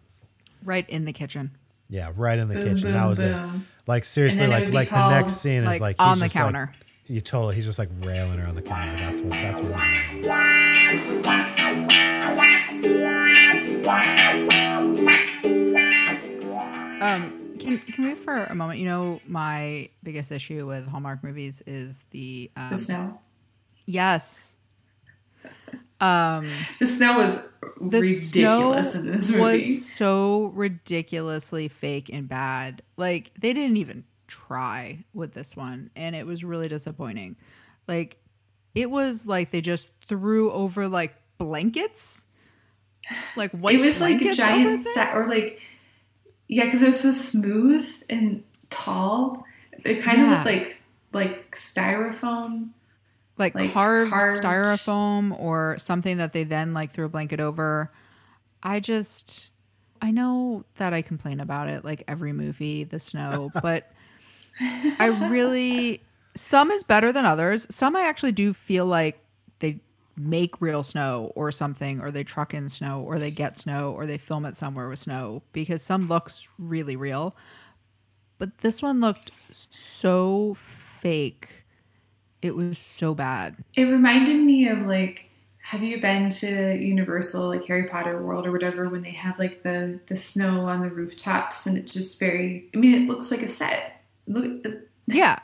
[0.64, 1.52] right in the kitchen
[1.90, 2.82] Yeah, right in the Boom, kitchen.
[2.84, 3.28] boom, that was boom.
[3.56, 3.62] it.
[3.88, 6.26] Like seriously, then like would like the next scene like, is like on he's the
[6.28, 6.74] just, like- counter
[7.08, 8.96] you totally he's just like railing her on the counter.
[8.96, 9.82] That's what that's what.
[9.84, 10.26] it
[14.90, 14.93] was.
[17.04, 18.80] Um, can can we for a moment?
[18.80, 23.20] You know, my biggest issue with Hallmark movies is the The um, snow.
[23.86, 24.56] yes.
[26.00, 27.40] Um, The snow was
[27.80, 29.42] the ridiculous snow in this movie.
[29.76, 32.82] was so ridiculously fake and bad.
[32.98, 37.36] Like they didn't even try with this one, and it was really disappointing.
[37.88, 38.18] Like
[38.76, 42.26] it was like they just threw over like blankets,
[43.36, 45.60] like white it was like a giant set, or like
[46.48, 49.46] yeah, because it was so smooth and tall.
[49.86, 50.26] It kind Yeah.
[50.26, 52.70] of looked like like styrofoam.
[53.38, 57.92] like, like, carved, carved- styrofoam or something that they then like threw a blanket over.
[58.62, 59.52] I just
[60.02, 63.92] I know that I complain about it like every movie, the snow, but
[65.00, 66.02] I really
[66.36, 67.68] some is better than others.
[67.70, 69.20] Some I actually do feel like
[69.60, 69.80] they
[70.16, 74.06] make real snow or something or they truck in snow or they get snow or
[74.06, 77.36] they film it somewhere with snow because some looks really real.
[78.38, 81.64] But this one looked so fake.
[82.42, 83.56] It was so bad.
[83.74, 85.30] It reminded me of like,
[85.64, 89.64] have you been to Universal, like Harry Potter World or whatever, when they have like
[89.64, 92.70] the the snow on the rooftops and it's just very.
[92.74, 94.04] I mean, it looks like a set.
[94.28, 94.66] Look,
[95.08, 95.40] Yeah.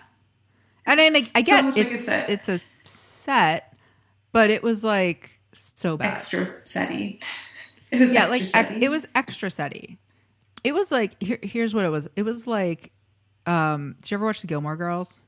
[0.85, 3.68] And I, like, I So get like a it's it's a set,
[4.31, 6.13] but it was like so bad.
[6.15, 7.21] extra setty.
[7.91, 8.81] It was yeah, extra like ec- setty.
[8.83, 9.97] it was extra setty.
[10.63, 12.07] It was like here, here's what it was.
[12.15, 12.91] It was like
[13.47, 15.25] um did you ever watch the Gilmore Girls?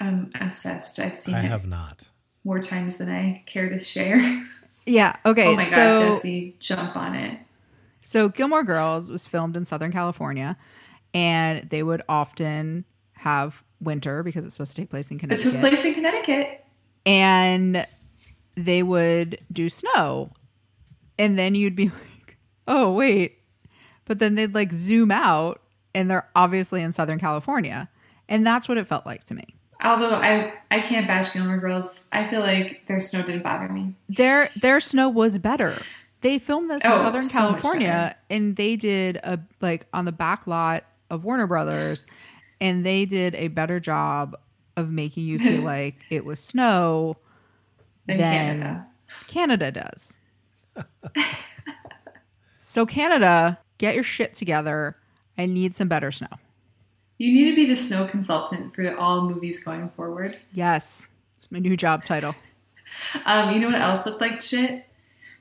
[0.00, 1.00] I'm obsessed.
[1.00, 2.06] I've seen I it have not.
[2.44, 4.44] more times than I care to share.
[4.86, 5.16] Yeah.
[5.24, 5.46] Okay.
[5.48, 7.38] oh my god, so Jesse, jump on it.
[8.02, 10.56] So Gilmore Girls was filmed in Southern California,
[11.14, 15.46] and they would often have winter because it's supposed to take place in Connecticut.
[15.46, 16.64] It took place in Connecticut.
[17.06, 17.86] and
[18.56, 20.30] they would do snow
[21.18, 21.86] and then you'd be
[22.18, 22.36] like
[22.68, 23.38] oh wait
[24.04, 25.60] but then they'd like zoom out
[25.94, 27.88] and they're obviously in southern california
[28.28, 29.44] And that's what it felt like to me.
[29.82, 33.94] Although I I can't bash Gilmore Girls, I feel like their snow didn't bother me.
[34.08, 35.76] Their their snow was better.
[36.22, 40.12] They filmed this in Oh, Southern so California and they did a like on the
[40.12, 42.06] back lot of Warner Brothers
[42.62, 44.34] and they did a better job
[44.76, 47.18] of making you feel like it was snow
[48.06, 48.86] Than than Canada.
[49.26, 50.18] Canada does.
[52.60, 54.96] so Canada, get your shit together.
[55.38, 56.28] I need some better snow.
[57.18, 60.38] You need to be the snow consultant for all movies going forward.
[60.52, 61.08] Yes.
[61.38, 62.34] It's my new job title.
[63.24, 64.86] Um, you know what else looked like shit?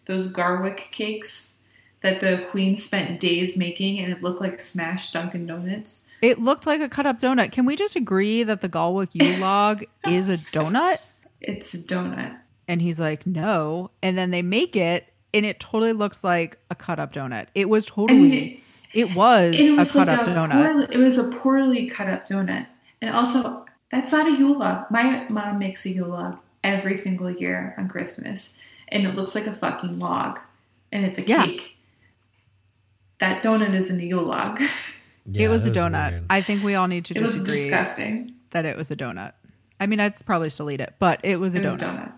[0.08, 1.54] Those Galwick cakes
[2.02, 6.10] that the queen spent days making, and it looked like smashed Dunkin' Donuts.
[6.22, 7.52] It looked like a cut up donut.
[7.52, 10.98] Can we just agree that the Galwick Yule log is a donut?
[11.42, 12.38] It's a donut.
[12.68, 13.92] And he's like, no.
[14.02, 17.48] And then they make it, and it totally looks like a cut up donut.
[17.56, 18.62] It was totally, mean,
[18.94, 20.72] it, was, it was a cut like up a donut.
[20.72, 22.66] poorly- it was a poorly cut up donut,
[23.02, 24.86] and also that's not a Yule log.
[24.92, 28.42] My mom makes a Yule log every single year on Christmas,
[28.88, 30.40] and it looks like a fucking log,
[30.92, 31.46] and it's a Yeah.
[31.46, 31.76] cake.
[33.20, 34.62] That donut isn't a Yule log.
[35.26, 36.12] Yeah, it was a donut.
[36.12, 36.24] weird.
[36.30, 38.34] I think we all need to It just agree disgusting.
[38.52, 39.32] that it was a donut.
[39.80, 41.82] I mean, I'd probably still eat it, but it was a It was donut.
[41.82, 42.12] a donut.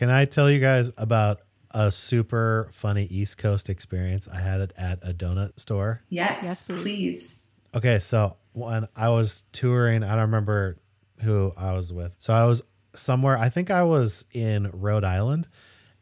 [0.00, 0.06] Yeah.
[0.06, 4.72] Can I tell you guys about a super funny East Coast experience I had it
[4.76, 6.02] at a donut store?
[6.08, 6.82] Yes, Yes, please.
[6.82, 7.36] please.
[7.74, 10.78] Okay, so when I was touring, I don't remember
[11.22, 12.16] who I was with.
[12.18, 12.62] So I was
[12.94, 15.48] somewhere, I think I was in Rhode Island,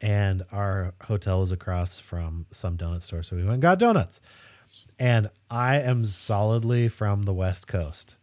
[0.01, 3.23] and our hotel was across from some donut store.
[3.23, 4.21] So we went and got donuts.
[4.99, 8.15] And I am solidly from the West Coast.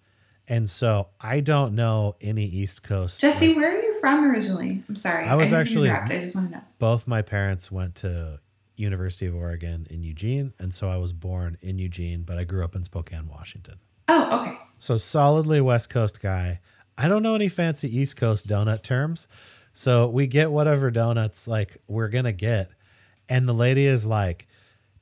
[0.48, 3.22] And so I don't know any East Coast.
[3.22, 4.84] Jesse, like, where are you from originally?
[4.90, 5.26] I'm sorry.
[5.30, 6.64] I was didn't actually- I just want to know.
[6.78, 8.42] both my parents went to
[8.76, 12.66] University of Oregon in Eugene, and so I was born in Eugene, but I grew
[12.66, 13.76] up in Spokane, Washington.
[14.10, 14.58] Oh, okay.
[14.78, 16.60] So solidly West Coast guy.
[16.98, 19.30] I don't know any fancy East Coast donut terms.
[19.72, 22.72] So we get whatever donuts like we're gonna get.
[23.30, 24.48] And the lady is like,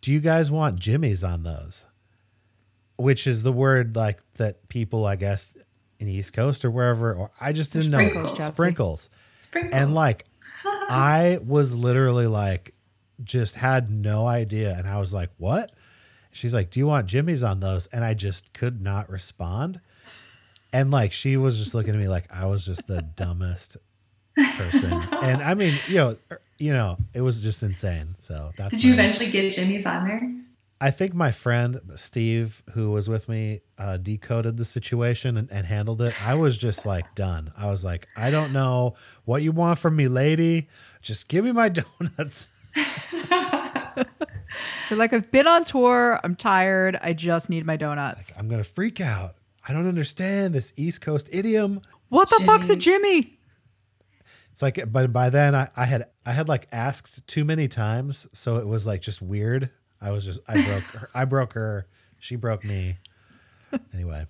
[0.01, 1.85] Do you guys want Jimmy's on those?
[2.97, 5.57] Which is the word like that people, I guess,
[6.01, 9.09] in East Coast or wherever, or I just didn't Sprinkles, know sprinkles.
[9.39, 9.73] Sprinkles.
[9.73, 10.25] And like
[10.65, 12.73] I was literally like
[13.23, 15.71] just had no idea and I was like, "What?"
[16.31, 19.79] She's like, "Do you want Jimmy's on those?" And I just could not respond.
[20.73, 23.77] And like she was just looking at me like I was just the dumbest
[24.57, 24.91] person.
[25.21, 28.15] And I mean, you know, er, you know, it was just insane.
[28.17, 30.33] So that's Did you eventually get Jimmy's on there?
[30.83, 35.67] I think my friend Steve, who was with me, uh, decoded the situation and, and
[35.67, 36.19] handled it.
[36.25, 37.53] I was just like done.
[37.55, 40.69] I was like, I don't know what you want from me, lady.
[41.03, 42.49] Just give me my donuts.
[44.89, 46.19] You're like, I've been on tour.
[46.23, 46.97] I'm tired.
[46.99, 48.39] I just need my donuts.
[48.39, 49.35] I'm gonna freak out.
[49.67, 51.81] I don't understand this East Coast idiom.
[52.09, 53.37] what the fuck's a Jimmy?
[54.51, 58.25] It's like, but by then I, I had I had like asked too many times,
[58.33, 59.69] so it was like just weird.
[60.01, 61.09] I was just I broke her.
[61.13, 61.87] I broke her.
[62.19, 62.97] She broke me.
[63.93, 64.25] Anyway.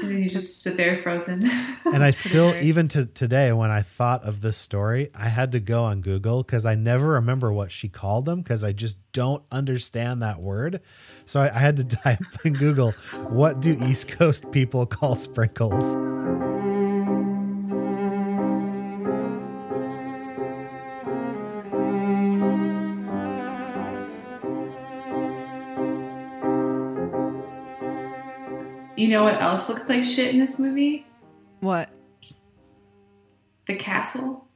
[0.00, 1.48] And then you just stood there frozen.
[1.84, 5.60] and I still, even to today, when I thought of this story, I had to
[5.60, 9.44] go on Google because I never remember what she called them because I just don't
[9.52, 10.80] understand that word.
[11.24, 12.92] So I, I had to type in Google,
[13.28, 15.94] what do East Coast people call sprinkles?
[29.16, 31.06] Know what else looked like shit in this movie?
[31.60, 31.88] What?
[33.66, 34.46] The castle.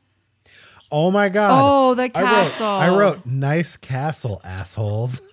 [0.93, 1.51] Oh my God.
[1.53, 2.67] Oh, the I castle.
[2.67, 5.21] wrote, I wrote nice castle, assholes.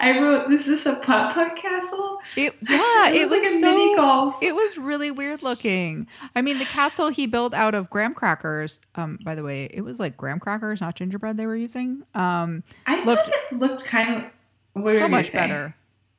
[0.00, 3.76] I wrote, "This is a putt putt castle." It, yeah, it, was like a so,
[3.76, 4.34] mini golf.
[4.42, 6.08] It was really weird looking.
[6.34, 8.80] I mean, the castle he built out of graham crackers.
[8.96, 12.02] Um, by the way, it was like graham crackers, not gingerbread they were using.
[12.14, 15.38] Um, I looked- thought it looked kind of what so much say?
[15.38, 15.76] better.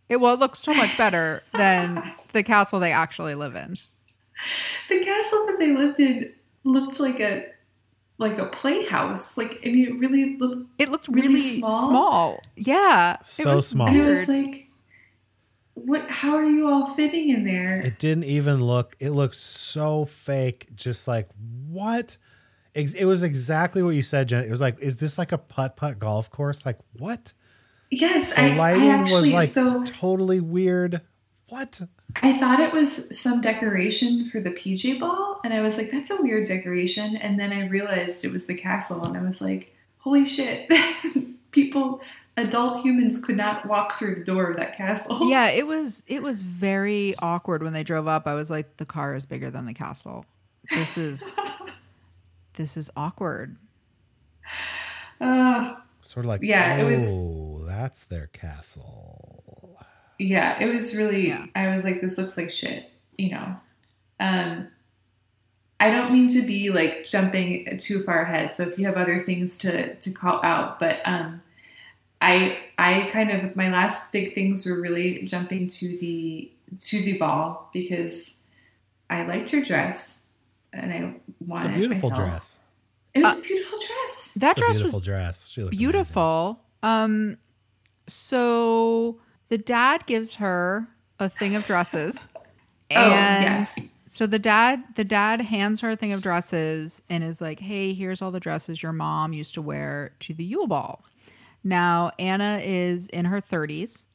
[0.10, 3.78] It well, it looks so much better than the castle they actually live in.
[4.90, 6.34] The castle that they lived in
[6.64, 7.46] looked like a
[8.18, 9.38] like a playhouse.
[9.38, 10.70] Like I mean, it really looked.
[10.80, 11.86] It looks Really really, small?
[11.86, 12.40] small.
[12.56, 13.88] Yeah, it So was small.
[13.88, 14.18] And I weird.
[14.20, 14.68] was like,
[15.76, 16.10] "What?
[16.10, 20.68] How are you all fitting in there?" It didn't even look, it looked so fake.
[20.76, 21.30] Just like,
[21.70, 22.18] what?
[22.76, 24.44] It was exactly what you said, Jen.
[24.46, 26.66] It was like, is this like a putt putt golf course?
[26.66, 27.34] Like, what?
[27.92, 31.02] Yes, The I, lighting I actually was like so totally weird.
[31.50, 31.82] What?
[32.22, 36.10] I thought it was some decoration for the PJ ball, and I was like, "That's
[36.12, 39.76] a weird decoration." And then I realized it was the castle, and I was like,
[40.00, 40.72] "Holy shit!"
[41.52, 42.02] People
[42.38, 45.20] adult humans could not walk through the door of that castle.
[45.30, 48.28] Yeah, it was it was very awkward when they drove up.
[48.28, 50.26] I was like, the car is bigger than the castle.
[50.72, 51.36] This is
[52.54, 53.58] this is awkward.
[55.20, 57.39] Uh, Sort of like, Yeah, it was- oh,
[57.80, 59.78] that's their castle.
[60.18, 61.28] yeah, it was really.
[61.30, 61.46] Yeah.
[61.56, 62.90] I was like, this looks like shit.
[63.18, 63.56] You know.
[64.20, 64.68] Um,
[65.80, 68.56] I don't mean to be like jumping too far ahead.
[68.58, 71.42] So if you have other things to to call out, but um,
[72.22, 77.14] I I kind of my last big things were really jumping to the to the
[77.18, 78.30] ball because
[79.10, 80.26] I liked her dress
[80.74, 82.30] and I It's wanted a beautiful it myself.
[82.30, 82.60] dress.
[83.14, 84.32] It was Uh, a beautiful dress.
[84.36, 85.48] That It's a dress beautiful was dress.
[85.48, 85.92] She looked amazing.
[85.92, 86.60] beautiful.
[86.84, 87.38] Um
[88.12, 90.88] so the dad gives her
[91.20, 92.28] a thing of dresses.
[92.92, 93.78] Oh, And yes.
[94.08, 97.94] so the dad the dad hands her a thing of dresses and is like, "Hey,
[97.94, 101.06] here's all the dresses your mom used to wear to the Yule Ball."
[101.64, 104.08] Now, Anna is in her 30s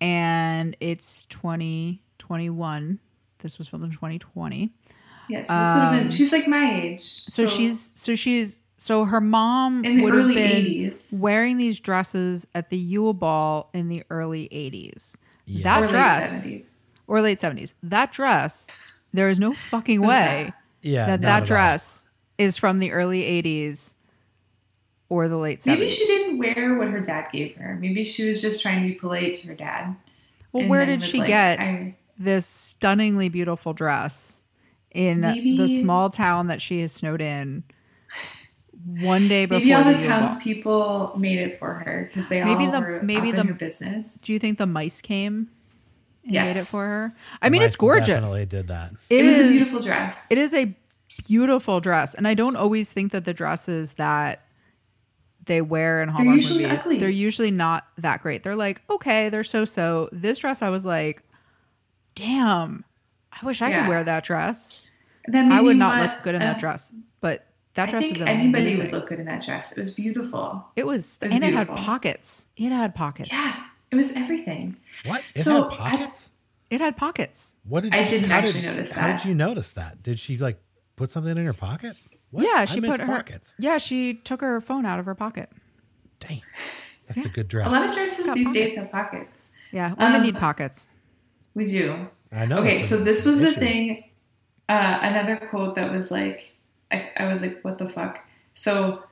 [0.00, 2.98] and it's 2021.
[3.38, 4.70] This was filmed in 2020.
[5.28, 6.04] Yes, have been.
[6.04, 7.02] Um, She's like my age.
[7.02, 10.96] So, she's so she's so her mom would have been '80s.
[11.10, 15.16] wearing these dresses at the Yule Ball in the early 80s.
[15.46, 15.64] Yeah.
[15.64, 16.64] That or late dress 70s.
[17.08, 17.74] or late 70s.
[17.82, 18.68] That dress,
[19.12, 20.52] there is no fucking What's way
[20.82, 21.06] Yeah.
[21.06, 21.46] that that at all.
[21.46, 22.08] dress
[22.38, 23.96] is from the early 80s
[25.08, 25.66] or the late 70s.
[25.66, 27.76] Maybe she didn't wear what her dad gave her.
[27.80, 29.96] Maybe she was just trying to be polite to her dad.
[30.52, 34.44] Well, and where did she like, get I, this stunningly beautiful dress
[34.92, 37.64] in the small town that she has snowed in
[38.86, 42.66] one day before maybe all the the townspeople made it for her because they Maybe
[42.66, 44.14] all the- were maybe up the- in her business.
[44.14, 45.48] Do you think the mice came
[46.24, 47.14] and made it for her?
[47.42, 48.06] I The mean, it's mice gorgeous.
[48.06, 48.92] Definitely did that.
[49.10, 50.16] It, it was a beautiful dress.
[50.30, 50.74] It is a
[51.26, 54.44] beautiful dress, and I don't always think that the dresses that
[55.46, 56.98] they wear in Hallmark usually movies ugly.
[56.98, 58.42] they're usually not that great.
[58.42, 60.08] They're like okay, they're so so.
[60.12, 61.22] This dress, I was like,
[62.14, 62.84] damn,
[63.32, 63.80] I wish I Yeah.
[63.80, 64.88] could wear that dress.
[65.26, 67.46] That made I would not want, look good in uh, that dress, but
[67.78, 69.72] that I dress think is anybody would look good in that dress.
[69.72, 70.64] It was beautiful.
[70.76, 72.46] it was, It was and it had pockets.
[72.56, 73.30] It had pockets.
[73.32, 74.76] Yeah, it was everything.
[75.06, 75.22] What?
[75.34, 76.30] It So, had I- pockets?
[76.70, 77.54] It had pockets.
[77.64, 79.20] What did I she- didn't how actually did, notice How that.
[79.22, 80.02] did you notice that?
[80.02, 80.60] Did she like
[80.96, 81.96] put something in her pocket?
[82.30, 82.44] What?
[82.44, 83.54] Yeah, she missed put her pockets.
[83.58, 85.48] Yeah, she took her phone out of her pocket.
[86.20, 86.42] Dang.
[87.06, 87.66] That's a good dress.
[87.68, 88.66] A lot of dresses got these pockets.
[88.66, 89.38] days have pockets.
[89.72, 90.90] Yeah, women Um, need pockets.
[91.54, 92.06] We do.
[92.30, 92.58] I know.
[92.58, 94.04] okay, so this it's an was the thing.
[94.68, 96.52] Uh, another quote that was like,
[96.90, 98.24] I, I was like, what the fuck?
[98.54, 99.04] So,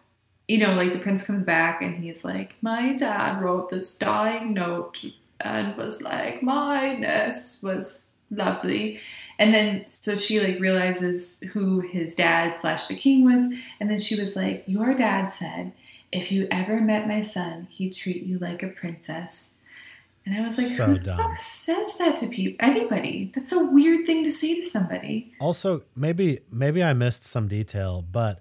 [0.48, 4.54] you know, like the prince comes back and he's like, my dad wrote this dying
[4.54, 5.04] note
[5.40, 9.00] and was like, my nest was lovely.
[9.38, 13.58] And then, so she like realizes who his dad slash the king was.
[13.80, 15.72] And then she was like, your dad said,
[16.12, 19.50] if you ever met my son, he'd treat you like a princess.
[20.26, 21.36] And I was like, So who dumb.
[21.40, 22.56] says that to people?
[22.58, 23.30] Anybody?
[23.34, 25.32] That's a weird thing to say to somebody.
[25.40, 28.40] Also, maybe maybe I missed some detail, but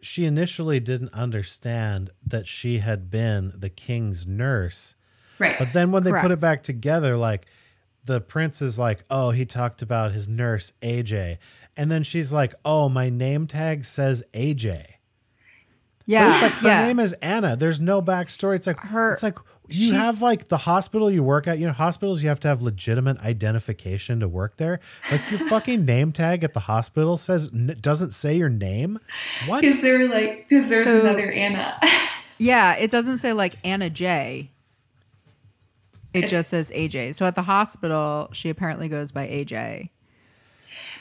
[0.00, 4.94] she initially didn't understand that she had been the king's nurse.
[5.38, 5.58] Right.
[5.58, 7.44] But then when they put it back together, like
[8.06, 11.36] the prince is like, "Oh, he talked about his nurse AJ,"
[11.76, 14.86] and then she's like, "Oh, my name tag says AJ."
[16.08, 16.86] Yeah, But it's like her yeah.
[16.86, 17.56] name is Anna.
[17.56, 18.56] There's no backstory.
[18.56, 19.38] It's like Her- It's like
[19.68, 21.58] you she's- have like the hospital you work at.
[21.58, 24.80] You know, hospitals you have to have legitimate identification to work there.
[25.10, 28.98] Like your fucking name tag at the hospital says n- doesn't say your name.
[29.46, 29.60] What?
[29.60, 31.78] Because they're like, because there's So- another Anna.
[32.38, 34.50] Yeah, it doesn't say like Anna J.
[36.12, 37.14] It just says AJ.
[37.14, 39.88] So at the hospital, she apparently goes by AJ.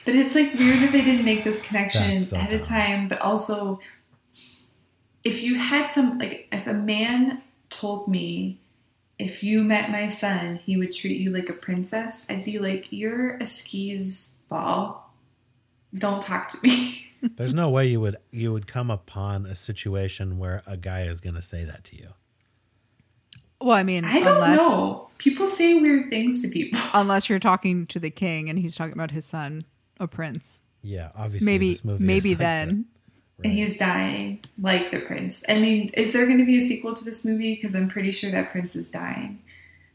[0.06, 2.66] but it's like weird that they didn't make this connection so at a dumb.
[2.68, 3.08] time.
[3.10, 3.80] But also,
[5.26, 8.62] if you had some, like, if a man told me,
[9.18, 12.88] if you met my son, he would treat you like a princess, I'd be like,
[12.90, 15.14] you're a skis ball.
[15.94, 17.08] Don't talk to me.
[17.38, 21.22] There's no way you would you would come upon a situation where a guy is
[21.22, 22.10] going to say that to you.
[23.62, 25.10] Well, I mean, I don't unless know.
[25.18, 26.80] People say weird things to people.
[26.94, 29.64] unless you're talking to the king and he's talking about his son,
[30.00, 30.62] a prince.
[30.84, 31.52] Yeah, obviously.
[31.52, 32.86] Maybe this movie maybe is like
[33.40, 33.44] then.
[33.44, 33.50] that.
[33.50, 35.44] and he's dying like the prince.
[35.50, 37.56] I mean, is there going to be a sequel to this movie?
[37.56, 39.42] Because I'm pretty sure that prince is dying.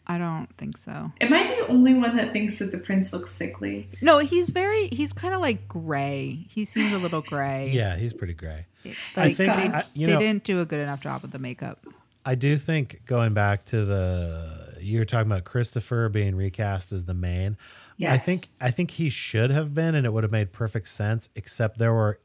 [0.07, 1.13] I don't think so.
[1.21, 3.89] Am I the only one that thinks that the prince looks sickly?
[4.03, 6.47] No, he's very he's kind of like gray.
[6.49, 7.71] He seems a little gray.
[7.75, 8.67] Yeah, he's pretty gray.
[8.85, 11.31] Like I think they, I- you they know- didn't do a good enough job with
[11.31, 11.87] the makeup.
[12.27, 17.15] I do think going back to the you're talking about Christopher being recast as the
[17.15, 17.57] main.
[18.05, 21.29] I think I think he should have been, and it would have made perfect sense.
[21.37, 22.19] Except there were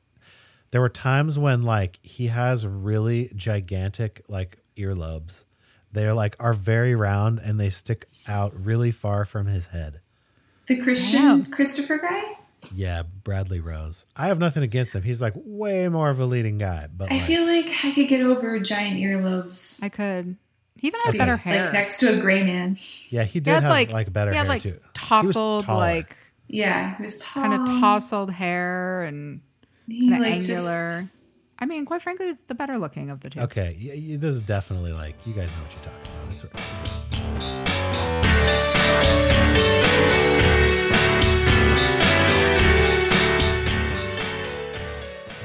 [0.76, 5.46] there were times when like he has really gigantic like earlobes
[5.94, 10.02] They are like are very round and they stick out really far from his head.
[10.68, 11.46] The Christian Yeah.
[11.50, 12.24] Christopher guy?
[12.74, 14.06] Yeah, Bradley Rose.
[14.18, 15.04] I have nothing against him.
[15.04, 18.10] He's like way more of a leading guy, but I like, feel like I could
[18.10, 19.82] get over giant earlobes.
[19.82, 20.36] I could.
[20.76, 21.18] He even had Okay.
[21.20, 21.72] better hair, like hair.
[21.72, 22.78] next to a gray man.
[23.10, 24.78] yeah, he He did had, have like- like, better he had hair like too.
[24.94, 25.80] tousled, taller.
[25.80, 26.18] like
[26.50, 27.44] Yeah, he was tall.
[27.44, 29.40] kind of tousled hair and
[29.88, 31.10] He, kind of like, just- angular.
[31.58, 33.40] I mean, quite frankly, it's the better looking of the two.
[33.40, 36.34] Okay, y- y- this is definitely like you guys know what you're talking about.
[36.34, 37.56] It's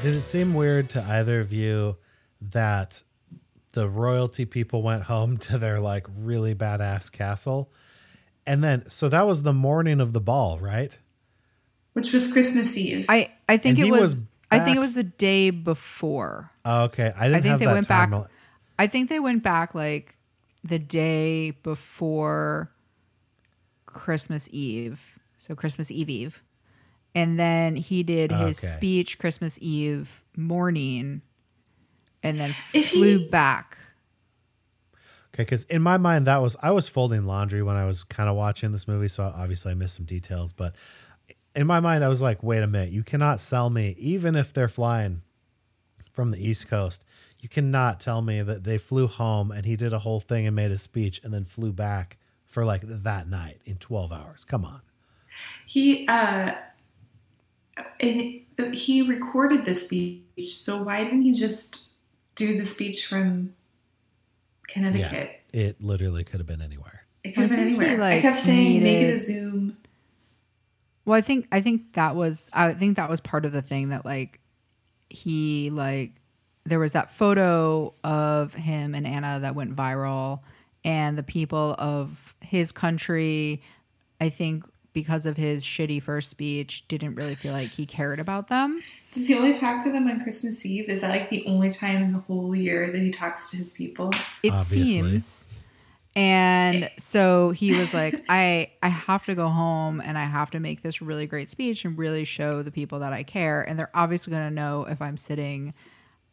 [0.03, 1.97] Did it seem weird to either of you
[2.53, 3.03] that
[3.72, 7.70] the royalty people went home to their like really badass castle?
[8.47, 10.99] And then, so that was the morning of the ball, right?
[11.93, 13.05] which was Christmas Eve.
[13.09, 14.24] I I think And it he was.
[14.51, 16.51] Was I think it was the day before.
[16.64, 18.24] Oh, okay, I didn't think have they that went back- time.
[18.78, 20.16] I think they went back like
[20.64, 22.70] the day before
[23.86, 25.18] Christmas Eve.
[25.36, 26.42] So Christmas Eve Eve.
[27.14, 28.66] And then he did his Okay.
[28.68, 31.22] speech Christmas Eve morning
[32.22, 33.76] and then If flew he- back.
[35.34, 38.28] Okay, because in my mind, that was I was folding laundry when I was kind
[38.28, 40.53] of watching this movie, so obviously I missed some details.
[40.53, 40.74] But
[41.55, 44.53] in my mind, I was like, wait a minute, you cannot sell me, even if
[44.53, 45.22] they're flying
[46.12, 47.05] from the East Coast,
[47.40, 50.55] you cannot tell me that they flew home and he did a whole thing and
[50.55, 54.44] made a speech and then flew back for like that night in 12 hours.
[54.44, 54.80] Come on.
[55.66, 56.53] he uh,
[57.98, 58.42] it,
[58.74, 60.59] he recorded the speech.
[60.59, 61.84] So why didn't he just
[62.34, 63.55] do the speech from
[64.68, 65.40] Connecticut?
[65.53, 67.07] It literally could have been anywhere.
[67.24, 68.07] It could have been think he, anywhere.
[68.07, 69.76] I kept saying, make it a Zoom.
[71.05, 73.88] Well, I think I think that was I think that was part of the thing
[73.90, 74.40] that like
[75.09, 76.12] he like
[76.64, 80.40] there was that photo of him and Anna that went viral
[80.84, 83.62] and the people of his country
[84.20, 88.48] I think because of his shitty first speech didn't really feel like he cared about
[88.48, 88.82] them.
[89.12, 90.88] Does he only talk to them on Christmas Eve?
[90.88, 93.72] Is that like the only time in the whole year that he talks to his
[93.72, 94.11] people?
[94.42, 94.86] It Obviously.
[94.86, 95.48] seems
[96.16, 96.88] and eh.
[96.98, 100.82] so he was like i i have to go home and i have to make
[100.82, 103.62] this really great speech and really show the people that i care.
[103.62, 105.74] And they're obviously going to know if i'm sitting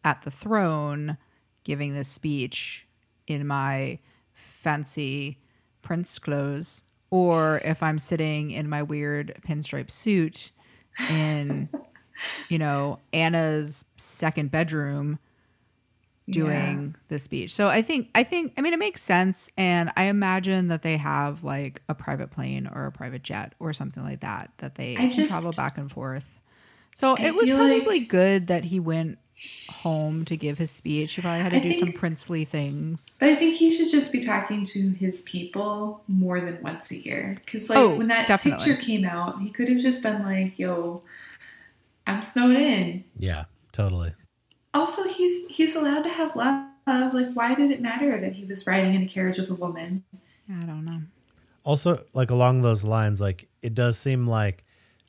[0.03, 1.17] at the throne
[1.63, 2.87] giving this speech
[3.27, 3.99] in my
[4.33, 5.39] fancy
[5.81, 10.51] prince clothes or if i'm sitting in my weird pinstripe suit
[11.09, 11.69] in
[12.49, 15.19] you know anna's second bedroom
[16.29, 17.53] doing the speech.
[17.53, 20.97] So I think I think I mean it makes sense and I imagine that they
[20.97, 24.93] have like a private plane or a private jet or something like that that they
[24.93, 26.39] I can just- travel back and forth.
[26.95, 29.19] So I it was probably like- good that he went
[29.69, 31.13] home to give his speech.
[31.13, 33.17] He probably had to I do some princely things.
[33.19, 36.97] But I think he should just be talking to his people more than once a
[36.97, 37.35] year.
[37.45, 38.65] Because like Oh, when that definitely.
[38.65, 41.03] picture came out, he could have just been like, "Yo,
[42.07, 44.13] I'm snowed in." Yeah, totally.
[44.77, 46.65] Also, he's he's allowed to have love.
[47.13, 50.03] Like, why did it matter that he was riding in a carriage with a woman?
[50.49, 51.01] I don't know.
[51.63, 54.63] Also, like along those lines, like it does seem like,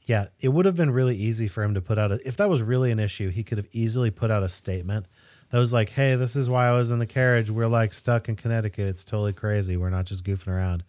[0.07, 2.49] yeah, it would have been really easy for him to put out a, if that
[2.49, 5.07] was really an issue, he could have easily put out a statement
[5.51, 7.51] that was like, hey, this is why I was in the carriage.
[7.51, 8.89] We're like stuck in Connecticut.
[8.89, 9.77] It's totally crazy.
[9.77, 10.83] We're not just goofing around.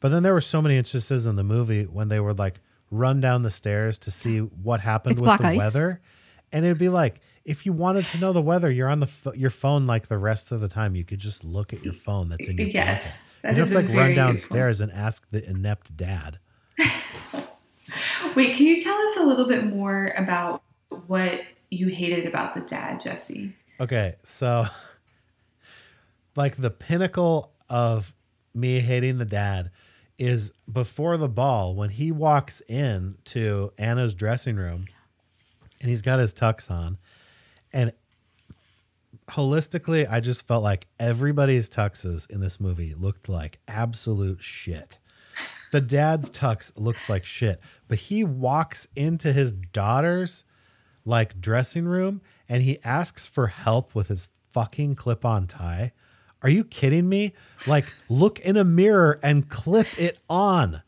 [0.00, 3.20] But then there were so many instances in the movie when they would like run
[3.20, 5.58] down the stairs to see what happened It's with the ice.
[5.58, 6.00] weather.
[6.52, 9.36] And it'd be like, if you wanted to know the weather, you're on the ph-
[9.36, 10.94] your phone like the rest of the time.
[10.94, 13.18] You could just look at your phone that's in your Yes, pocket.
[13.42, 14.26] that you have like run very good point.
[14.28, 16.38] downstairs and ask the inept dad.
[18.36, 20.62] Wait, can you tell us a little bit more about
[21.06, 23.54] what you hated about the dad, Jesse?
[23.80, 24.64] Okay, so
[26.36, 28.14] like the pinnacle of
[28.54, 29.70] me hating the dad
[30.18, 34.86] is before the ball when he walks in to Anna's dressing room
[35.80, 36.98] and he's got his tux on
[37.72, 37.92] and
[39.28, 44.98] holistically I just felt like everybody's tuxes in this movie looked like absolute shit.
[45.72, 50.44] The dad's tux looks like shit, but he walks into his daughter's
[51.04, 55.92] like dressing room and he asks for help with his fucking clip-on tie.
[56.42, 57.34] Are you kidding me?
[57.66, 60.82] Like look in a mirror and clip it on.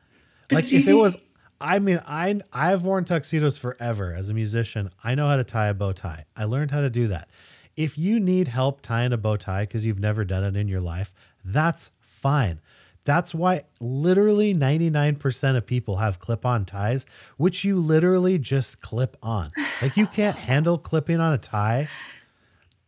[0.51, 1.16] Like if it was
[1.62, 4.90] I mean, I I've worn tuxedos forever as a musician.
[5.04, 6.26] I know how to tie a bow tie.
[6.36, 7.28] I learned how to do that.
[7.76, 10.80] If you need help tying a bow tie because you've never done it in your
[10.80, 11.12] life,
[11.44, 12.60] that's fine.
[13.04, 17.06] That's why literally 99% of people have clip on ties,
[17.36, 19.50] which you literally just clip on.
[19.80, 21.88] Like you can't handle clipping on a tie.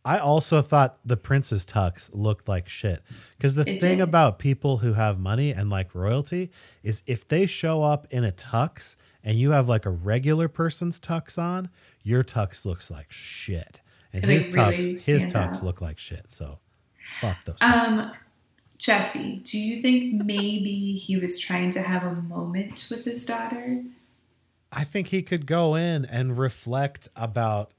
[0.05, 3.01] I also thought the prince's tux looked like shit.
[3.37, 4.03] Because the It thing did.
[4.03, 6.51] about people who have money and like royalty
[6.83, 10.99] is if they show up in a tux and you have like a regular person's
[10.99, 11.69] tux on,
[12.03, 13.81] your tux looks like shit.
[14.13, 15.63] And It, his like, really tux, his tux out.
[15.63, 16.31] look like shit.
[16.31, 16.59] So
[17.19, 18.09] fuck those Um.
[18.77, 23.81] Jesse, do you think maybe he was trying to have a moment with his daughter?
[24.69, 27.71] I think he could go in and reflect about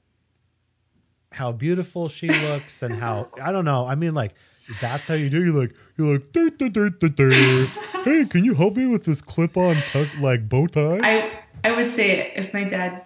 [1.37, 3.87] how beautiful she looks and how I don't know.
[3.87, 4.33] I mean, like
[4.81, 5.43] that's how you do.
[5.43, 7.65] You like you're like, "Dur, dur, dur, dur, dur.
[8.03, 10.99] hey, can you help me with this clip-on tuck like bow tie?
[11.01, 13.05] I I would say if my dad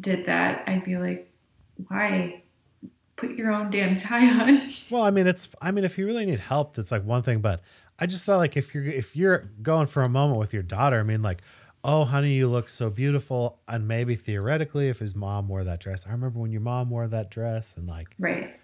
[0.00, 1.30] did that, I'd be like,
[1.88, 2.42] why?
[3.16, 4.60] Put your own damn tie on.
[4.90, 7.40] well, I mean, it's I mean, if you really need help, that's like one thing.
[7.40, 7.62] But
[7.98, 10.98] I just thought like if you're if you're going for a moment with your daughter,
[10.98, 11.42] I mean, like.
[11.84, 13.58] Oh, honey, you look so beautiful.
[13.68, 17.06] And maybe theoretically, if his mom wore that dress, I remember when your mom wore
[17.06, 18.58] that dress, and like Right.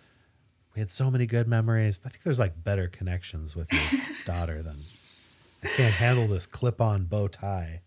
[0.74, 2.00] we had so many good memories.
[2.04, 3.82] I think there's like better connections with your
[4.26, 4.78] daughter than
[5.62, 7.80] I can't handle this clip-on bow tie.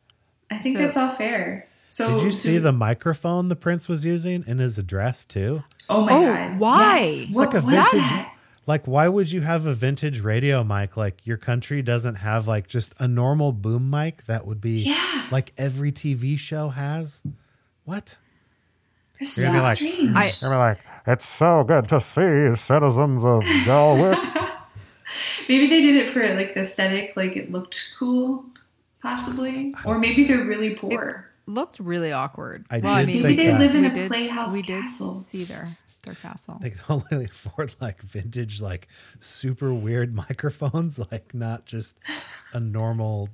[0.49, 1.67] I think So- that's all fair.
[1.89, 5.63] So Did you do- see the microphone the prince was using in his address too?
[5.89, 6.59] Oh my Oh, god!
[6.59, 6.99] why?
[6.99, 7.28] Yes.
[7.30, 8.34] It's What like a was vintage that?
[8.68, 12.68] Like why would you have a vintage radio mic like your country doesn't have like
[12.68, 17.24] just a normal boom mic that would be Yeah, like every TV show has?
[17.86, 18.18] What?
[19.20, 20.15] they're You're gonna so be like, strange.
[20.15, 24.22] I- I mean like it's so good to see citizens of Galwick.
[25.49, 28.43] maybe they did it for like the aesthetic, like it looked cool,
[29.01, 31.26] possibly, or maybe they're really poor.
[31.45, 32.65] Looked really awkward.
[32.70, 34.51] I well, I did mean, think Maybe they that- live in we a did, playhouse
[34.51, 35.13] we did castle.
[35.13, 35.70] see their
[36.08, 36.58] their castle.
[36.62, 38.88] They can only afford like vintage, like
[39.20, 41.97] super weird microphones, like not just
[42.53, 43.30] a normal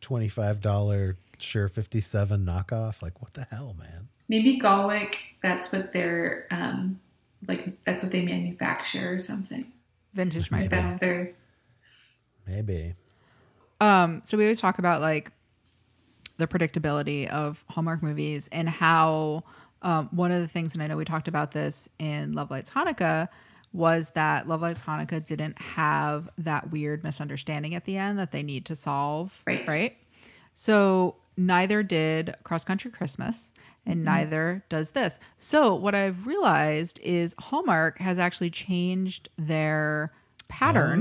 [0.00, 3.02] twenty-five dollar Shure fifty seven knockoff.
[3.02, 4.08] Like what the hell, man?
[4.28, 5.16] Maybe Galwick.
[5.42, 7.00] That's what they're um,
[7.46, 7.68] like.
[7.84, 9.66] That's what they manufacture or something.
[10.14, 10.90] Vintage Like microphones.
[10.92, 11.32] that's their.
[12.46, 12.94] Maybe.
[13.80, 15.30] Um, so we always talk about like
[16.36, 19.44] the predictability of Hallmark movies and how
[19.84, 22.70] um, one of the things, and I know we talked about this in Love Lights
[22.70, 23.28] Hanukkah,
[23.72, 28.42] was that Love Lights Hanukkah didn't have that weird misunderstanding at the end that they
[28.42, 29.42] need to solve.
[29.46, 29.62] Right.
[29.68, 29.92] Right.
[30.52, 33.52] So neither did Cross Country Christmas
[33.86, 34.04] and Mm-hmm.
[34.04, 35.18] neither does this.
[35.38, 40.12] So what I've realized is Hallmark has actually changed their
[40.48, 41.00] pattern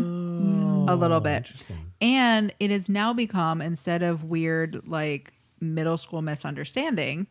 [0.89, 1.53] a little Oh, bit.
[2.01, 7.27] And it has now become, instead of weird, like middle school misunderstanding,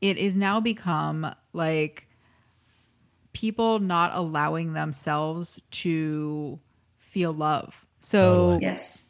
[0.00, 2.08] it is now become like
[3.32, 6.58] people not allowing themselves to
[6.98, 7.86] feel love.
[8.00, 9.04] So, Yes.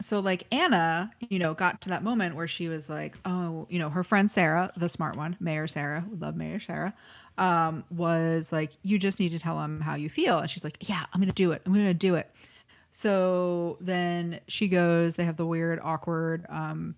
[0.00, 3.78] so like Anna, you know, got to that moment where she was like, oh, you
[3.78, 6.94] know, her friend Sarah, the smart one, Mayor Sarah, we love Mayor Sarah,
[7.38, 10.38] um, was like, you just need to tell him how you feel.
[10.38, 11.62] And she's like, yeah, I'm going to do it.
[11.66, 12.30] I'm going to do it.
[12.90, 16.94] So then she goes, they have the weird, awkward, um,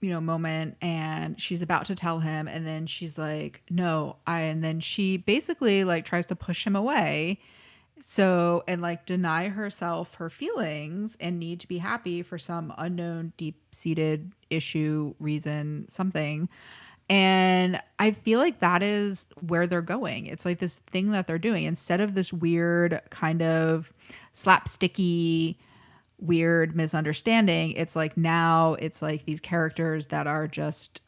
[0.00, 2.48] you know, moment and she's about to tell him.
[2.48, 6.76] And then she's like, no, I, and then she basically like tries to push him
[6.76, 7.40] away.
[8.00, 13.32] So, and like deny herself her feelings and need to be happy for some unknown,
[13.36, 16.48] deep seated issue, reason, something.
[17.10, 20.26] And I feel like that is where they're going.
[20.26, 23.92] It's like this thing that they're doing instead of this weird kind of
[24.34, 25.56] slapsticky,
[26.20, 27.72] weird misunderstanding.
[27.72, 31.00] It's like now it's like these characters that are just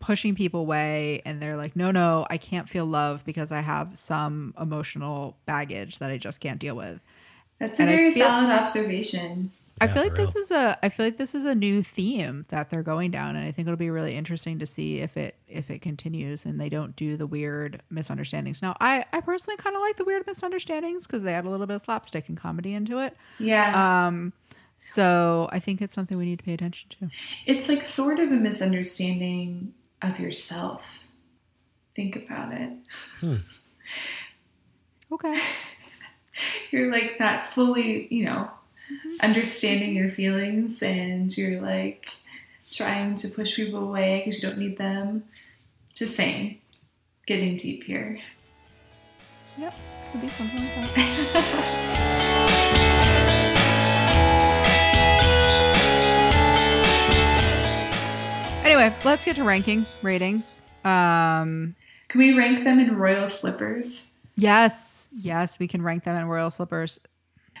[0.00, 3.96] pushing people away and they're like, no, no, I can't feel love because I have
[3.98, 7.00] some emotional baggage that I just can't deal with.
[7.58, 9.50] That's a And I very feel- solid observation.
[9.80, 10.44] I Yeah, feel like for this real.
[10.44, 13.44] is a I feel like this is a new theme that they're going down and
[13.44, 16.68] I think it'll be really interesting to see if it if it continues and they
[16.68, 18.62] don't do the weird misunderstandings.
[18.62, 21.66] Now, I I personally kind of like the weird misunderstandings because they add a little
[21.66, 23.16] bit of slapstick and comedy into it.
[23.40, 24.06] Yeah.
[24.06, 24.32] Um
[24.78, 27.10] so I think it's something we need to pay attention to.
[27.46, 30.82] it's like sort of a misunderstanding of yourself.
[31.96, 32.72] Think about it.
[33.20, 33.36] Hmm.
[35.12, 35.40] Okay.
[36.70, 38.50] You're like not fully, you know,
[38.90, 39.20] mm-hmm.
[39.20, 42.08] understanding your feelings and you're like
[42.72, 45.24] trying to push people away because you don't need them.
[45.94, 46.58] Just saying.
[47.26, 48.18] Getting deep here.
[49.56, 49.74] Yep.
[50.10, 52.60] Could be something like that.
[58.74, 60.60] Anyway, let's get to ranking ratings.
[60.84, 61.76] Um
[62.08, 64.10] Can we rank them in royal slippers?
[64.34, 66.98] yes, yes, we can rank them in royal slippers.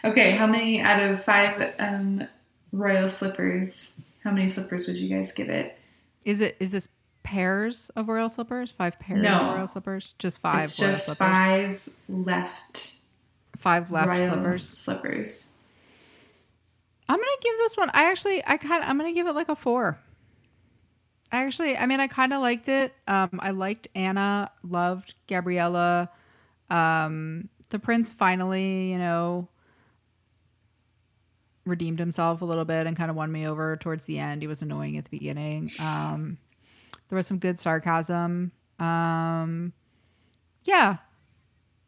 [0.02, 2.26] Okay, how many out of five um,
[2.72, 3.94] royal slippers?
[4.24, 5.78] How many slippers would you guys give it?
[6.24, 6.88] Is it is this
[7.22, 8.72] pairs of royal slippers?
[8.72, 9.38] Five pairs No.
[9.38, 10.16] of royal slippers?
[10.18, 11.18] Just five it's just slippers.
[11.18, 12.96] five left
[13.56, 14.68] Five left royal slippers.
[14.68, 15.52] Slippers.
[17.08, 17.90] I'm gonna give this one.
[17.94, 20.00] I actually, I kind of, I'm gonna give it like a four.
[21.34, 22.94] Actually, I mean, I kind of liked it.
[23.08, 26.08] Um, I liked Anna, loved Gabriela.
[26.70, 29.48] Um, the prince finally, you know,
[31.66, 34.42] redeemed himself a little bit and kind of won me over towards the end.
[34.42, 35.72] He was annoying at the beginning.
[35.80, 36.38] Um,
[37.08, 38.52] there was some good sarcasm.
[38.78, 39.72] Um,
[40.62, 40.98] yeah,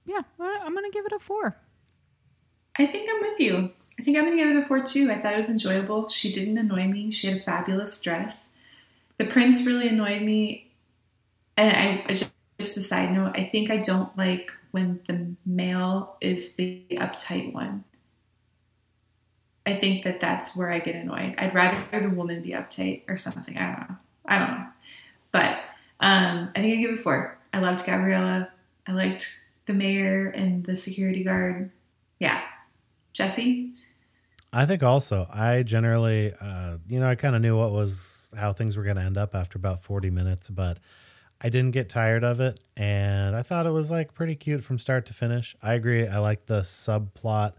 [0.06, 1.56] yeah, I'm gonna give it a four.
[2.78, 3.70] I think I'm with you.
[3.98, 5.10] I think I'm to give it a four too.
[5.10, 6.08] I thought it was enjoyable.
[6.08, 7.10] She didn't annoy me.
[7.10, 8.40] She had a fabulous dress.
[9.18, 10.70] The prince really annoyed me.
[11.56, 15.34] And I, I just, just a side note, I think I don't like when the
[15.44, 17.84] male is the uptight one.
[19.64, 21.34] I think that that's where I get annoyed.
[21.38, 23.56] I'd rather the woman be uptight or something.
[23.58, 23.96] I don't know.
[24.26, 24.66] I don't know.
[25.32, 25.58] But
[25.98, 27.36] um, I think I give it four.
[27.52, 28.48] I loved Gabriela.
[28.86, 29.28] I liked
[29.66, 31.70] the mayor and the security guard.
[32.20, 32.42] Yeah.
[33.12, 33.72] Jesse?
[34.56, 38.54] I think also I generally, uh, you know, I kind of knew what was how
[38.54, 40.78] things were going to end up after about 40 minutes, but
[41.42, 44.78] I didn't get tired of it, and I thought it was like pretty cute from
[44.78, 45.54] start to finish.
[45.62, 46.06] I agree.
[46.06, 47.52] I like the subplot,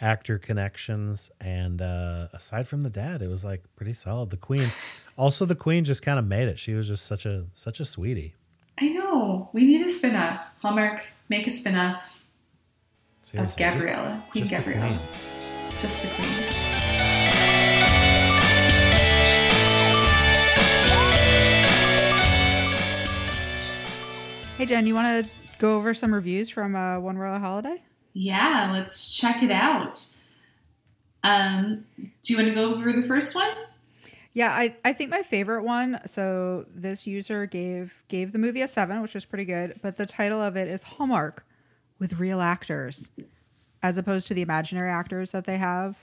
[0.00, 4.30] actor connections, and uh, aside from the dad, it was like pretty solid.
[4.30, 4.70] The queen,
[5.18, 6.58] also the queen, just kind of made it.
[6.58, 8.34] She was just such a such a sweetie.
[8.80, 9.50] I know.
[9.52, 10.40] We need a spin off.
[10.62, 14.24] Hallmark, make a spin off of Seriously, just- Gabriela.
[14.30, 14.98] Queen just Gabriela.
[15.72, 15.80] Queen.
[15.80, 16.28] Just the queen.
[24.58, 27.82] Hey Jen, you want to go over some reviews from uh, One Royal Holiday?
[28.12, 30.06] Yeah, let's check it out.
[31.24, 33.50] Um, do you want to go over the first one?
[34.34, 36.00] Yeah, I, I think my favorite one.
[36.06, 39.80] So this user gave gave the movie a seven, which was pretty good.
[39.82, 41.44] But the title of it is Hallmark
[41.98, 43.10] with real actors,
[43.82, 45.98] as opposed to the imaginary actors that they have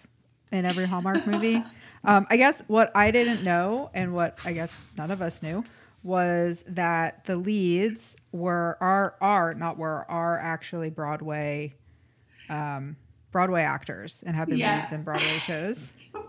[0.51, 1.63] in every Hallmark movie.
[2.05, 5.65] Um, I guess what I didn't know, and what I guess none of us knew,
[6.01, 11.73] was that the leads were are are not were are actually Broadway,
[12.47, 12.95] um,
[13.33, 14.79] Broadway actors and have been Yeah.
[14.79, 15.91] leads in Broadway shows.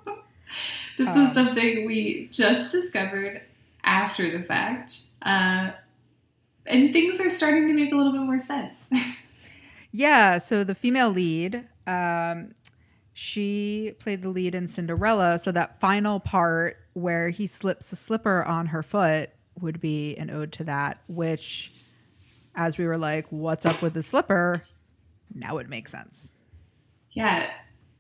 [0.99, 3.43] This Um, was something we just discovered
[3.85, 4.99] after the fact.
[5.23, 5.71] Uh,
[6.67, 8.75] and things are starting to make a little bit more sense.
[9.93, 12.55] Yeah, so the female lead, um,
[13.13, 15.39] she played the lead in Cinderella.
[15.39, 19.31] So that final part where he slips the slipper on her foot
[19.61, 21.73] would be an ode to that, which,
[22.55, 24.65] as we were like, what's up with the slipper?
[25.35, 26.39] Now it makes sense.
[27.13, 27.51] yeah,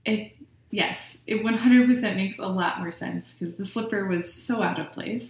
[0.05, 0.33] it
[0.71, 4.93] yes, it 100% makes a lot more sense because the slipper was so out of
[4.93, 5.27] place.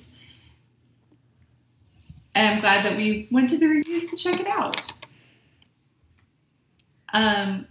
[2.35, 4.91] And I'm glad that we went to the reviews to check it out.
[7.13, 7.67] Um,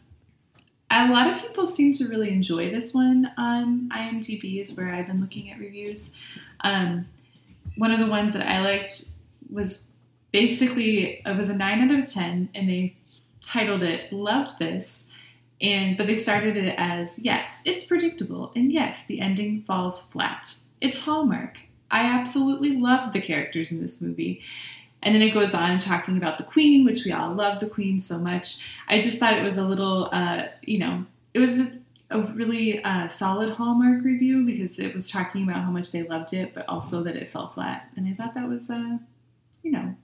[0.91, 5.07] a lot of people seem to really enjoy this one on IMDb, is where I've
[5.07, 6.09] been looking at reviews.
[6.61, 7.07] Um,
[7.75, 9.05] one of the ones that I liked
[9.51, 9.87] was
[10.31, 12.95] basically it was a nine out of ten, and they
[13.45, 15.03] titled it "Loved This,"
[15.61, 20.55] and but they started it as "Yes, it's predictable," and yes, the ending falls flat.
[20.81, 21.59] It's Hallmark.
[21.91, 24.41] I absolutely loved the characters in this movie.
[25.01, 28.01] And then it goes on talking about the Queen, which we all love the Queen
[28.01, 28.65] so much.
[28.87, 31.71] I just thought it was a little, uh, you know, it was a,
[32.09, 36.33] a really uh, solid Hallmark review because it was talking about how much they loved
[36.33, 37.89] it, but also that it fell flat.
[37.95, 38.99] And I thought that was, a,
[39.63, 39.95] you know,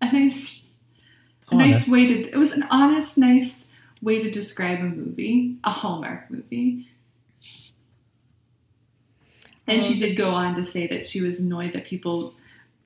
[0.00, 0.60] a nice,
[1.50, 2.30] a nice way to.
[2.30, 3.64] It was an honest, nice
[4.00, 6.86] way to describe a movie, a Hallmark movie.
[9.66, 12.34] And she Um, did go on to say that she was annoyed that people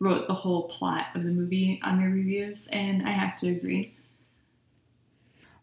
[0.01, 3.95] wrote the whole plot of the movie on their reviews, and I have to agree.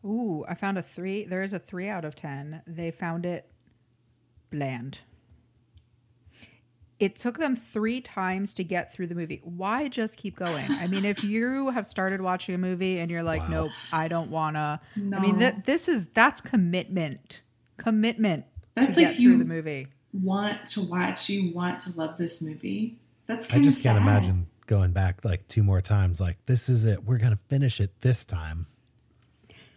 [0.05, 1.25] Ooh, I found a three.
[1.25, 2.61] There is a three out of 10.
[2.67, 3.49] They found it
[4.51, 4.99] bland.
[6.99, 9.41] It took them three times to get through the movie.
[9.43, 10.71] Why just keep going?
[10.71, 13.49] I mean, if you have started watching a movie and you're like, Wow.
[13.49, 14.79] nope, I don't wanna.
[14.95, 17.41] No, I mean, th- this is that's commitment.
[17.77, 19.88] Commitment that's to like get through you the movie.
[20.23, 22.97] want to watch, you want to love this movie.
[23.28, 26.19] That's I just of can't imagine going back like two more times.
[26.19, 27.03] Like this is it.
[27.03, 28.65] We're gonna finish it this time.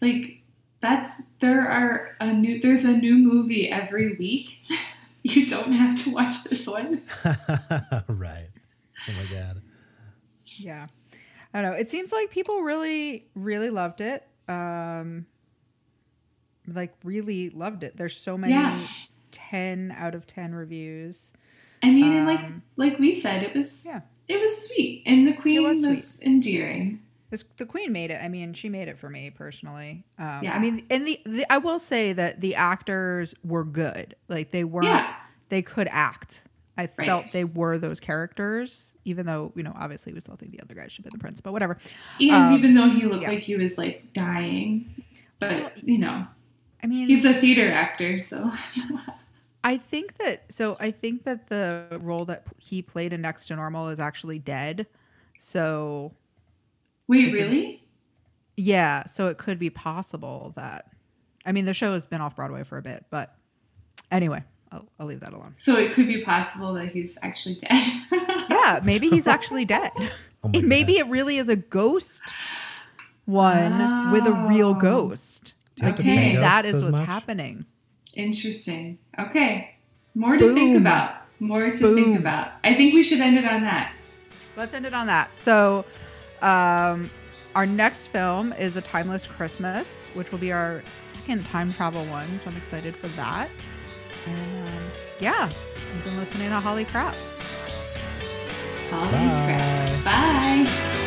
[0.01, 0.42] Like
[0.80, 4.59] that's there are a new there's a new movie every week.
[5.22, 7.03] you don't have to watch this one.
[8.09, 8.48] right.
[9.09, 9.62] Oh my god.
[10.57, 10.86] Yeah.
[11.53, 11.76] I don't know.
[11.76, 14.26] It seems like people really, really loved it.
[14.48, 15.26] Um
[16.66, 17.96] like really loved it.
[17.96, 18.86] There's so many Yeah.
[19.32, 21.32] 10 out of 10 reviews.
[21.82, 24.00] I mean, and like Um, like we said, it was yeah.
[24.28, 27.00] it was sweet, and the queen was was, endearing.
[27.30, 28.20] This, the queen made it.
[28.20, 30.02] I mean, she made it for me personally.
[30.18, 30.52] Um, Yeah.
[30.54, 34.16] I mean, and the, the I will say that the actors were good.
[34.28, 34.86] Like they weren't.
[34.86, 35.14] Yeah,
[35.48, 36.42] They could act.
[36.76, 37.06] I Right.
[37.06, 40.74] felt they were those characters, even though you know, obviously, we still think the other
[40.74, 41.40] guy should be the prince.
[41.40, 41.78] But whatever.
[42.18, 43.28] and Um, even though he looked yeah.
[43.30, 44.92] like he was like dying,
[45.40, 46.26] Well, but you know,
[46.82, 48.50] I mean, he's a theater actor, so
[49.62, 53.56] I think that so I think that the role that he played in Next to
[53.56, 54.86] Normal is actually dead.
[55.38, 56.12] So
[57.08, 57.82] wait, It's a- really?
[58.56, 60.86] yeah, so it could be possible that
[61.46, 63.34] I mean the show has been off Broadway for a bit, but
[64.11, 64.42] anyway,
[64.72, 65.54] I'll, I'll leave that alone.
[65.58, 67.84] So it could be possible that he's actually dead.
[68.50, 69.92] Yeah, maybe he's actually dead.
[70.42, 71.00] Oh my maybe God.
[71.06, 72.22] it really is a ghost
[73.26, 74.74] one with a real Oh.
[74.74, 75.52] ghost.
[75.76, 76.11] Do you have to Okay.
[76.16, 77.06] pay Maybe that ghosts is as what's much?
[77.06, 77.66] happening.
[78.14, 78.98] Interesting.
[79.18, 79.74] Okay,
[80.14, 81.14] more to think about.
[81.38, 81.94] More to Boom.
[81.94, 82.52] think about.
[82.64, 83.92] I think we should end it on that.
[84.56, 85.36] Let's end it on that.
[85.36, 85.84] So,
[86.42, 87.11] um,
[87.54, 92.38] our next film is A Timeless Christmas, which will be our second time travel one.
[92.38, 93.48] So I'm excited for that.
[94.26, 94.82] And um,
[95.18, 95.50] yeah,
[95.94, 97.14] you've been listening to Holly Crap.
[98.90, 99.11] Holy
[100.02, 100.66] Bye.
[100.74, 100.99] crap.